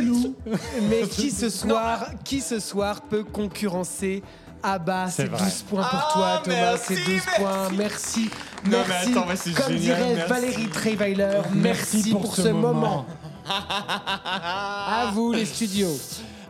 [0.90, 4.22] mais qui ce soir, qui ce soir peut concurrencer
[4.62, 5.46] Abba, C'est c'est vrai.
[5.46, 8.30] 12 points pour Ah, toi, Thomas, c'est 12 points, merci.
[8.66, 9.12] Non, mais merci.
[9.12, 10.30] attends, mais c'est Comme génial, dirait merci.
[10.34, 13.06] Valérie Treweiler, merci, pour, ce moment.
[13.48, 15.98] À vous, les studios.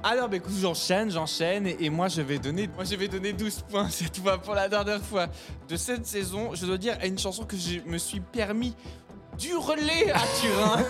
[0.03, 3.33] Alors, bah, écoute, j'enchaîne, j'enchaîne, et, et moi, je vais donner, moi, je vais donner
[3.33, 5.27] 12 points cette fois pour la dernière fois
[5.67, 6.51] de cette saison.
[6.53, 8.73] Je dois dire à une chanson que je me suis permis
[9.37, 10.77] du relais à Turin.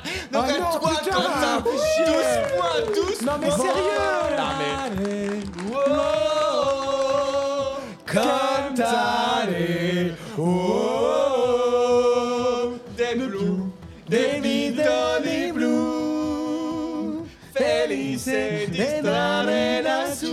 [0.32, 2.04] Donc à non, toi, putain, Quentin, fais 12 chier.
[2.56, 3.56] points, 12 Non, mais points.
[3.56, 4.80] sérieux Non, mais-
[5.70, 5.76] Wow.
[19.44, 20.26] Lassù.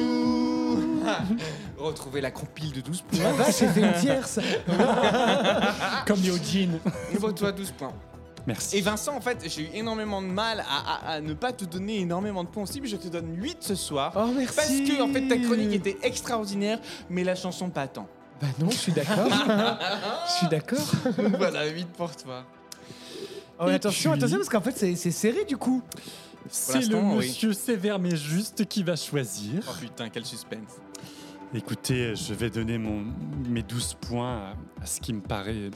[1.77, 3.31] Retrouvez la compile de 12 La points.
[3.33, 4.39] vache, j'ai fait une tierce.
[6.07, 6.79] Comme les jeans.
[7.13, 7.93] Vaut-toi 12 points.
[8.45, 8.77] Merci.
[8.77, 11.65] Et Vincent, en fait, j'ai eu énormément de mal à, à- à ne pas te
[11.65, 14.13] donner énormément de points aussi, mais je te donne 8 ce soir.
[14.15, 14.55] Oh, merci.
[14.55, 16.79] Parce que, en fait, ta chronique était extraordinaire,
[17.09, 18.07] mais la chanson pas tant.
[18.41, 19.27] Bah non, je suis d'accord.
[19.27, 20.79] Je suis d'accord.
[21.17, 22.43] Donc voilà, 8 pour toi.
[23.59, 25.81] Oh, Et attention, puis- attention, parce qu'en fait, c'est c'est serré du coup.
[26.49, 27.15] C'est le oui.
[27.17, 29.63] monsieur sévère mais juste qui va choisir.
[29.69, 30.77] Oh putain, quel suspense.
[31.53, 33.05] Écoutez, je vais donner mon,
[33.47, 35.69] mes 12 points à, à ce qui me paraît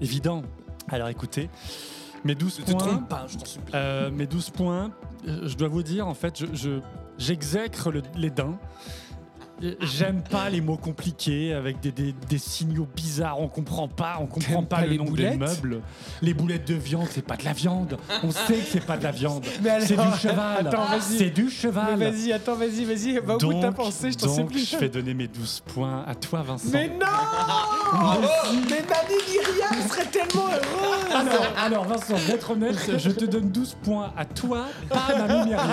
[0.00, 0.42] évident.
[0.88, 1.48] Alors écoutez,
[2.24, 2.96] mes 12 Ne te points.
[2.98, 3.72] pas, je t'en supplie.
[3.74, 4.90] euh, mes 12 points,
[5.28, 6.80] euh, je dois vous dire, en fait, je, je-
[7.18, 8.58] j'exècre le- les daims.
[9.80, 13.40] J'aime pas les mots compliqués avec des, des- des signaux bizarres.
[13.40, 15.80] On comprend pas, on comprend pas, pas le les nom des meubles.
[16.20, 17.96] Les boulettes de viande, c'est pas de la viande.
[18.22, 19.44] On sait que c'est pas de la viande.
[19.62, 20.70] Mais C'est du cheval.
[21.00, 21.98] C'est du Mais cheval.
[21.98, 24.64] vas-y, attends, vas-y, vas-y, va au bout de ta pensée, je t'en donc, supplie.
[24.64, 26.68] je vais donner mes 12 points à toi, Vincent.
[26.72, 27.06] Mais non
[28.70, 33.76] Mais Mamie serait tellement heureuse Alors, alors, Vincent, pour être honnête, je te donne 12
[33.82, 35.68] points à toi, pas à Mamie Myriam,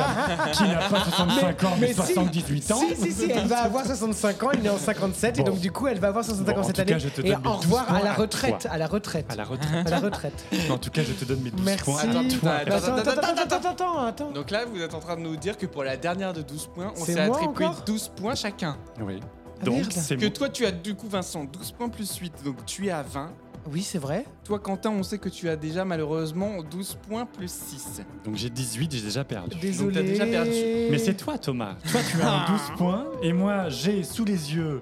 [0.53, 1.93] qui n'a pas 65 ans, mais, si.
[1.95, 2.79] 78 ans.
[2.95, 5.51] Si, si, si, elle va avoir 65 ans, elle est en 57, et Bon.
[5.51, 6.91] donc du coup, elle va avoir 65 Bon, ans en cette tout année.
[6.93, 8.77] cas, je te et donne mes au 12 revoir à points la à retraite, à
[8.77, 9.25] la retraite.
[9.29, 9.87] À la retraite.
[9.87, 10.45] À la retraite.
[10.51, 11.83] Mais en tout cas, je te donne mes 12 Merci.
[11.83, 12.51] points Attends, toi.
[12.51, 14.31] attends, Attends, attends, attends, attends, attends, attends.
[14.31, 16.67] Donc là, vous êtes en train de nous dire que pour la dernière de 12
[16.73, 18.77] points, on C'est s'est moi attribué encore 12 points chacun.
[19.01, 19.19] Oui.
[19.63, 19.91] Donc, merde.
[19.91, 22.91] c'est Que toi, tu as du coup, Vincent, 12 points plus 8, donc tu es
[22.91, 23.31] à 20.
[23.71, 24.25] Oui, c'est vrai.
[24.43, 28.01] Toi, Quentin, on sait que tu as déjà malheureusement 12 points plus 6.
[28.25, 29.57] Donc j'ai 18, j'ai déjà perdu.
[29.59, 29.93] Désolé.
[29.95, 30.51] t'as déjà perdu.
[30.89, 31.75] Mais c'est toi, Thomas.
[31.91, 33.05] Toi, tu as 12 points.
[33.21, 34.81] Et moi, j'ai sous les yeux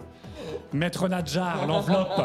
[0.73, 2.21] Maître Nadjar, l'enveloppe.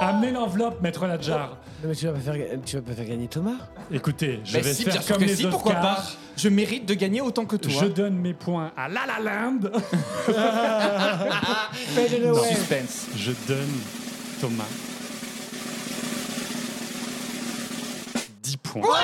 [0.00, 1.58] Amenez l'enveloppe, Maître Nadjar.
[1.82, 2.34] Non, mais tu vas pas faire,
[2.64, 3.56] tu vas pas faire gagner Thomas?
[3.90, 5.96] Écoutez, je Mais vais si, faire sûr comme que les si, pourquoi Oscars.
[5.96, 6.04] pas?
[6.36, 7.72] Je mérite de gagner autant que toi.
[7.80, 9.60] Je donne mes points à La La Land.
[12.48, 13.06] Suspense.
[13.16, 13.80] Je donne
[14.40, 14.64] Thomas
[18.82, 18.98] 10 points.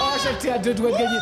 [0.00, 1.18] Oh, j'étais à deux doigts de gagner.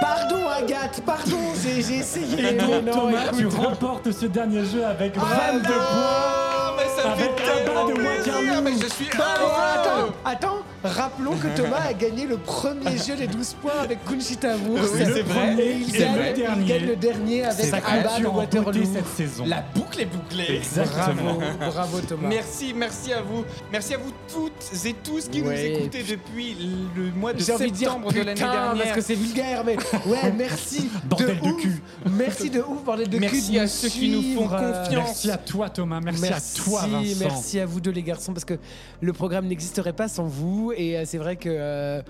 [0.00, 2.48] Pardon, Agathe, pardon, j'ai essayé.
[2.48, 5.24] Et donc, non, Thomas, tu remportes ce dernier jeu avec 22
[5.68, 6.69] Ah, points.
[6.80, 9.52] Mais ça me fait tellement plaisir, mais je suis heureux.
[9.74, 14.56] attends, attends, rappelons que Thomas a gagné le premier jeu des 12 points avec Kunchita
[14.56, 14.94] Wurst.
[14.94, 15.56] Oui, c'est Et vrai.
[15.80, 16.64] il C'est gagne, le il dernier.
[16.66, 18.72] gagne le dernier avec bas de Waterloo.
[18.92, 19.44] cette saison.
[19.46, 20.56] La boucle est bouclée.
[20.56, 21.34] Exactement.
[21.34, 22.28] Bravo, bravo Thomas.
[22.28, 23.44] Merci, merci à vous.
[23.72, 26.56] Merci à vous toutes et tous qui nous écoutez depuis
[26.96, 28.76] le mois de septembre de l'année dernière.
[28.84, 29.76] parce que c'est vulgaire, mais
[30.06, 30.88] ouais, merci.
[31.04, 31.60] Bordel de ouf.
[31.60, 31.82] cul.
[32.10, 33.20] Merci de ouf, bordel de cul.
[33.20, 34.90] Merci à ceux qui nous font confiance.
[34.90, 36.00] Merci à toi, Thomas.
[36.02, 37.18] Merci, Merci, à toi, Vincent.
[37.20, 38.54] merci à vous deux les garçons parce que
[39.00, 42.02] le programme n'existerait pas sans vous et euh, c'est vrai que euh,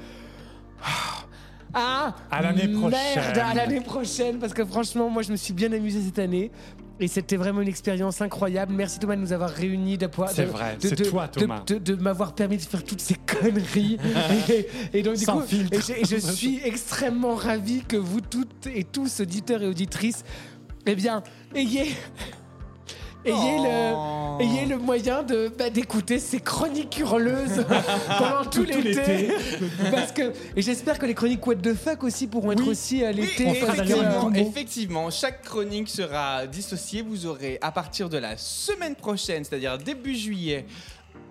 [1.73, 3.39] ah À l'année merde, prochaine.
[3.43, 6.51] à l'année prochaine parce que franchement moi je me suis bien amusé cette année
[7.03, 8.75] et c'était vraiment une expérience incroyable.
[8.75, 11.63] Merci Thomas de nous avoir réunis, de, pouvoir- C'est vrai, de- c'est de- toi, Thomas.
[11.67, 13.97] de, de m'avoir permis de faire toutes ces conneries.
[14.51, 18.21] et, et donc du Sans coup, et je, et je suis extrêmement ravi que vous
[18.21, 20.25] toutes et tous auditeurs et auditrices,
[20.85, 21.23] eh bien,
[21.55, 21.95] ayez
[23.25, 24.39] ayez Oh.
[24.39, 27.65] le ayez le moyen de bah, d'écouter ces chroniques hurleuses
[28.19, 29.29] pendant tout, Tout l'été
[29.91, 33.13] parce que et j'espère que les chroniques what the fuck aussi pourront être aussi à
[33.13, 34.37] l'été euh, combo.
[34.37, 37.03] Effectivement, chaque chronique sera dissociée.
[37.03, 40.67] Vous aurez à partir de la semaine prochaine, c'est-à-dire début juillet,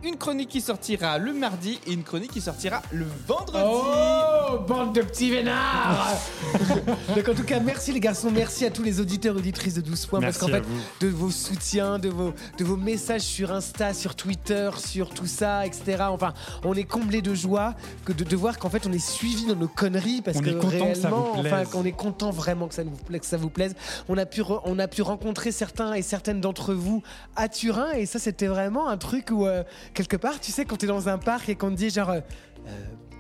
[0.03, 3.63] une chronique qui sortira le mardi et une chronique qui sortira le vendredi.
[3.65, 6.15] Oh, bande de petits vénards
[7.15, 9.81] Donc en tout cas, merci les garçons, merci à tous les auditeurs et auditrices de
[9.81, 10.79] 12 points Merci parce qu'en fait, vous.
[11.01, 15.65] de vos soutiens, de vos, de vos messages sur Insta, sur Twitter, sur tout ça,
[15.65, 15.97] etc.
[16.09, 16.33] Enfin,
[16.63, 17.75] on est comblé de joie
[18.05, 20.65] que de, de voir qu'en fait on est suivi dans nos conneries parce On que
[20.65, 23.75] réellement, enfin, qu'on est content vraiment que ça, nous, que ça vous plaise.
[24.07, 27.03] On a pu, re- on a pu rencontrer certains et certaines d'entre vous
[27.35, 29.63] à Turin et ça c'était vraiment un truc où euh,
[29.93, 32.09] quelque part, tu sais, quand t'es dans un parc et qu'on te dit genre.
[32.09, 32.21] euh,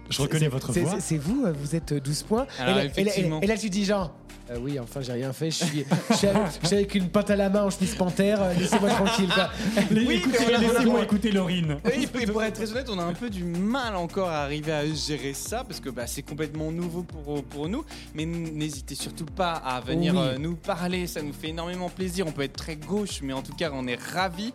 [0.09, 0.99] Je reconnais votre voix.
[0.99, 2.47] c'est- vous, vous êtes 12 points.
[2.59, 3.41] Alors, et, là, et là- effectivement.
[3.41, 4.13] et là, tu dis genre.
[4.51, 5.51] Euh, oui, enfin, j'ai rien fait.
[5.51, 7.95] Je suis, je suis avec, je suis avec une pinte à la main en chemise
[7.95, 8.41] panthère.
[8.41, 9.49] euh, Laissez-moi tranquille, quoi.
[9.91, 11.77] Les- Oui, écoutez, mais on a- Laissez-moi écouter Laurine.
[11.85, 14.71] Oui, et pour être très honnête, on a un peu du mal encore à arriver
[14.71, 17.83] à gérer ça parce que bah, c'est complètement nouveau pour, pour nous.
[18.13, 20.19] Mais n'hésitez surtout pas à venir Oui.
[20.21, 22.25] euh, nous parler, ça nous fait énormément plaisir.
[22.27, 24.53] On peut être très gauche, mais en tout cas, on est ravis.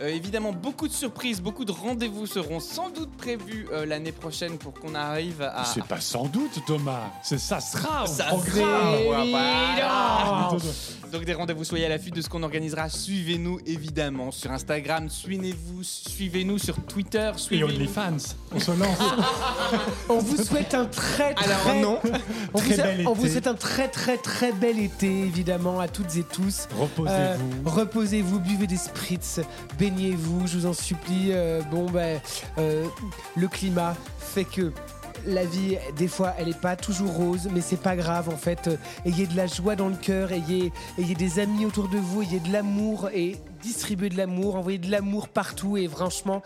[0.00, 4.58] Euh, évidemment, beaucoup de surprises, beaucoup de rendez-vous seront sans doute prévus euh, l'année prochaine
[4.58, 5.64] pour qu'on arrive à.
[5.64, 7.10] C'est pas sans doute, Thomas.
[7.22, 8.44] C'est ça sera au Ça programme.
[8.54, 10.50] sera, ouais, voilà.
[11.12, 12.88] Donc des rendez-vous, soyez à l'affût de ce qu'on organisera.
[12.88, 17.68] Suivez-nous évidemment sur Instagram, suivez-vous, suivez-nous sur Twitter, Et suivez-nous.
[17.74, 18.16] OnlyFans,
[18.52, 18.98] on se lance.
[20.08, 21.44] On vous souhaite un très, très.
[21.44, 22.00] Alors non.
[22.54, 23.32] On, Très vous, bel on vous été.
[23.32, 26.68] souhaite un très, très, très bel été, évidemment, à toutes et tous.
[26.78, 27.08] Reposez-vous.
[27.10, 29.40] Euh, reposez-vous, buvez des spritz,
[29.78, 31.28] baignez-vous, je vous en supplie.
[31.30, 32.20] Euh, bon, ben,
[32.58, 32.84] euh,
[33.36, 34.72] le climat fait que
[35.26, 38.70] la vie, des fois, elle n'est pas toujours rose, mais c'est pas grave en fait.
[39.04, 42.40] Ayez de la joie dans le cœur, ayez, ayez des amis autour de vous, ayez
[42.40, 46.42] de l'amour et distribuez de l'amour, envoyez de l'amour partout et franchement.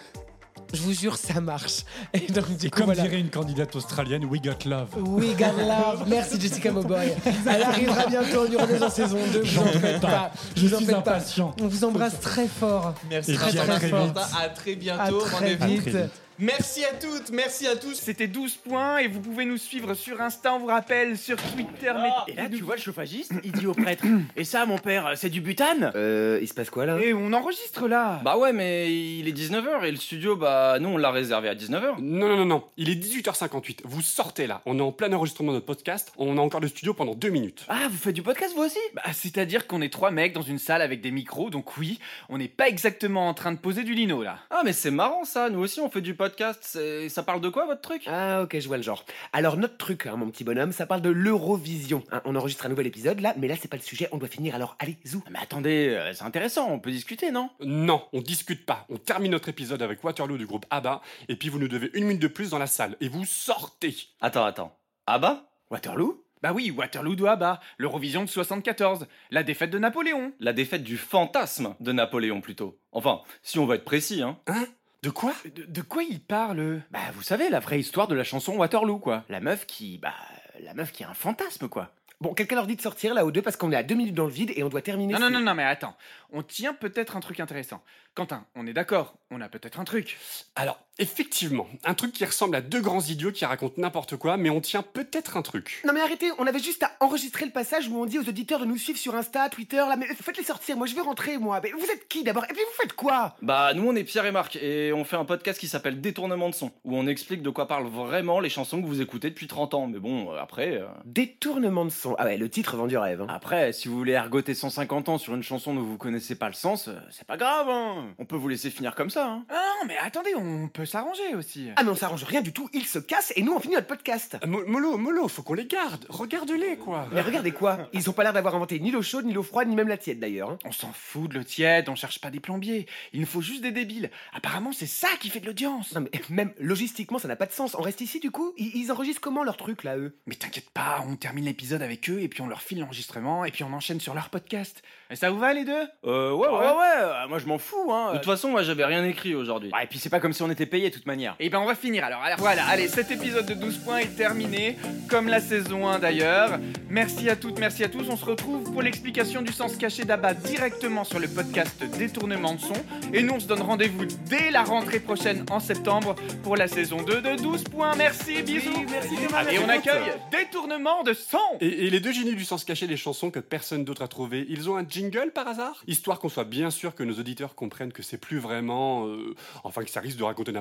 [0.73, 1.81] Je vous jure, ça marche.
[2.15, 3.03] Et donc, du coup, Comme voilà.
[3.03, 4.87] dirait une candidate australienne, we got love.
[5.05, 6.05] We got love.
[6.09, 7.13] Merci Jessica Mowboy.
[7.49, 8.47] Elle arrivera bientôt,
[8.85, 9.41] en saison 2.
[9.43, 10.31] Vous en faites pas.
[10.55, 10.99] Je Vous en suis pas.
[10.99, 11.57] impatient.
[11.61, 12.95] On vous embrasse très fort.
[13.11, 14.13] Merci très à très très fort.
[14.41, 15.19] À très À bientôt.
[15.19, 15.67] très Rendez-vous.
[15.67, 15.81] vite.
[15.91, 16.11] très vite.
[16.43, 17.93] Merci à toutes, merci à tous.
[17.95, 21.93] C'était 12 points et vous pouvez nous suivre sur Insta, on vous rappelle, sur Twitter.
[22.29, 25.29] Et là, tu vois le chauffagiste Il dit au prêtre Et ça, mon père, c'est
[25.29, 26.99] du butane Euh, il se passe quoi là?
[26.99, 28.23] Et on enregistre là.
[28.25, 31.55] Bah ouais, mais il est 19h et le studio, bah nous on l'a réservé à
[31.55, 32.01] 19h.
[32.01, 32.65] Non, non, non, non.
[32.79, 33.81] Il est 18h58.
[33.85, 34.63] Vous sortez là.
[34.65, 36.11] On est en plein enregistrement de notre podcast.
[36.17, 37.67] On a encore le studio pendant deux minutes.
[37.69, 38.79] Ah, vous faites du podcast vous aussi?
[38.95, 41.99] Bah, C'est-à-dire qu'on est trois mecs dans une salle avec des micros, donc oui,
[42.31, 44.39] on n'est pas exactement en train de poser du lino là.
[44.49, 46.30] Ah mais c'est marrant ça, nous aussi on fait du podcast.
[46.39, 48.05] Ça parle de quoi votre truc?
[48.07, 49.05] Ah ok, je vois le genre.
[49.33, 52.03] Alors notre truc, hein, mon petit bonhomme, ça parle de l'Eurovision.
[52.13, 52.23] hein.
[52.25, 54.55] on enregistre un nouvel épisode là, mais là c'est pas le sujet, on doit finir.
[54.55, 55.23] Alors allez, zou.
[55.31, 57.51] Mais attendez, euh, c'est intéressant, on peut discuter, non?
[57.61, 58.87] Non, on discute pas.
[58.89, 61.01] On termine notre épisode avec Waterloo du groupe ABBA.
[61.29, 62.97] Et puis vous nous devez une minute de plus dans la salle.
[63.01, 63.95] Et vous sortez.
[64.21, 64.77] Attends, attends.
[65.07, 66.25] Ah bah Waterloo?
[66.43, 70.33] Bah oui, Waterloo de Abba, l'Eurovision de 74, la défaite de Napoléon.
[70.41, 72.81] La défaite du fantasme de Napoléon plutôt.
[72.93, 74.39] Enfin, si on va être précis, hein.
[74.47, 74.65] Hein?
[75.03, 75.35] De quoi?
[75.55, 76.83] De, de quoi il parle?
[76.91, 79.25] Bah vous savez, la vraie histoire de la chanson Waterloo, quoi.
[79.29, 79.99] La meuf qui...
[79.99, 80.15] Bah...
[80.63, 81.91] La meuf qui a un fantasme, quoi.
[82.21, 84.15] Bon, quelqu'un leur dit de sortir là aux deux parce qu'on est à deux minutes
[84.15, 85.15] dans le vide et on doit terminer.
[85.15, 85.97] Non, ce- non, non, non, mais attends.
[86.33, 87.83] On tient peut-être un truc intéressant.
[88.15, 90.19] Quentin, on est d'accord, on a peut-être un truc.
[90.55, 94.51] Alors, effectivement, un truc qui ressemble à deux grands idiots qui racontent n'importe quoi, mais
[94.51, 95.83] on tient peut-être un truc.
[95.87, 98.61] Non mais arrêtez, on avait juste à enregistrer le passage où on dit aux auditeurs
[98.61, 101.61] de nous suivre sur Insta, Twitter, là, mais faites-les sortir, moi je veux rentrer, moi.
[101.63, 102.45] Mais vous êtes qui d'abord?
[102.45, 103.35] Et puis vous faites quoi?
[103.43, 106.49] Bah, nous on est Pierre et Marc et on fait un podcast qui s'appelle Détournement
[106.51, 109.47] de son, où on explique de quoi parlent vraiment les chansons que vous écoutez depuis
[109.47, 109.87] 30 ans.
[109.87, 110.77] Mais bon, euh, après.
[110.79, 112.15] euh, Détournement de son.
[112.19, 113.23] Ah ouais, le titre vend du rêve.
[113.23, 113.27] hein.
[113.31, 116.55] Après, si vous voulez ergoter 150 ans sur une chanson dont vous connaissez pas le
[116.55, 118.07] sens, euh, c'est pas grave, hein.
[118.19, 119.45] On peut vous laisser finir comme ça, hein.
[119.49, 121.69] Ah non, mais attendez, on peut s'arranger aussi.
[121.77, 123.87] Ah mais on s'arrange rien du tout, ils se cassent et nous on finit notre
[123.87, 124.37] podcast.
[124.43, 126.05] Euh, Mo- Molo, Molo, faut qu'on les garde.
[126.09, 127.09] Regarde-les, quoi.
[127.13, 129.69] Mais regardez quoi Ils ont pas l'air d'avoir inventé ni l'eau chaude, ni l'eau froide,
[129.69, 130.51] ni même la tiède d'ailleurs.
[130.51, 130.59] hein.
[130.65, 132.87] On s'en fout de l'eau tiède, on cherche pas des plombiers.
[133.13, 134.11] Il nous faut juste des débiles.
[134.33, 135.95] Apparemment, c'est ça qui fait de l'audience.
[135.95, 137.75] Non mais même logistiquement ça n'a pas de sens.
[137.79, 138.53] On reste ici du coup?
[138.57, 140.17] Ils, ils enregistrent comment leur truc là eux?
[140.27, 143.51] Mais t'inquiète pas, on termine l'épisode avec eux et puis on leur file l'enregistrement et
[143.51, 144.83] puis on enchaîne sur leur podcast.
[145.11, 145.87] Et ça vous va les deux?
[146.05, 146.55] Euh, ouais, ouais.
[146.55, 148.13] ouais, ouais, moi je m'en fous, hein.
[148.13, 149.71] De toute façon, moi j'avais rien écrit aujourd'hui.
[149.73, 151.37] Ouais, et puis c'est pas comme si on était payé de toute manière.
[151.39, 152.23] Et ben on va finir alors.
[152.23, 154.77] Alors voilà, allez, cet épisode de 12 points est terminé,
[155.09, 156.59] comme la saison 1 d'ailleurs.
[156.89, 158.09] Merci à toutes, merci à tous.
[158.09, 162.61] On se retrouve pour l'explication du sens caché d'Abba directement sur le podcast Détournement de
[162.61, 162.75] son.
[163.13, 167.03] Et nous on se donne rendez-vous dès la rentrée prochaine en septembre pour la saison
[167.03, 167.95] 2 de 12 points.
[167.97, 168.71] Merci, bisous.
[168.91, 171.39] merci Allez, on accueille Détournement de son.
[171.61, 174.47] Et, et les deux génies du sens caché des chansons que personne d'autre a trouvé,
[174.49, 175.83] ils ont un jingle par hasard?
[175.87, 179.07] Histoire qu'on soit bien sûr que nos auditeurs comprennent que c'est plus vraiment.
[179.07, 180.53] euh, enfin, que ça risque de raconter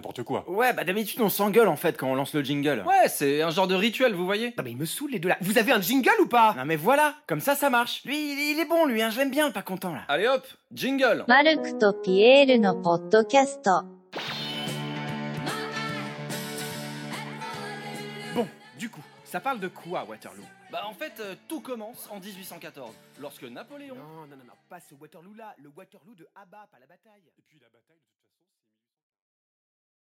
[0.47, 2.83] Ouais, bah d'habitude on s'engueule en fait quand on lance le jingle.
[2.85, 4.53] Ouais, c'est un genre de rituel, vous voyez.
[4.57, 5.37] Non mais il me saoule les deux là.
[5.41, 6.53] Vous avez un jingle ou pas?
[6.57, 8.03] Non mais voilà, comme ça ça marche.
[8.05, 10.01] Lui, il, est bon lui, hein, je l'aime bien pas content là.
[10.07, 11.25] Allez hop, jingle.
[11.79, 12.73] To Pierre no
[13.09, 13.69] podcast.
[18.35, 18.47] Bon,
[18.77, 20.43] du coup, ça parle de quoi Waterloo?
[20.71, 23.95] Bah en fait, euh, tout commence en 1814, lorsque Napoléon...
[23.95, 27.23] Non, non, non, non, pas ce Waterloo-là, le Waterloo de Abba, pas la bataille.
[27.37, 27.97] Et la bataille...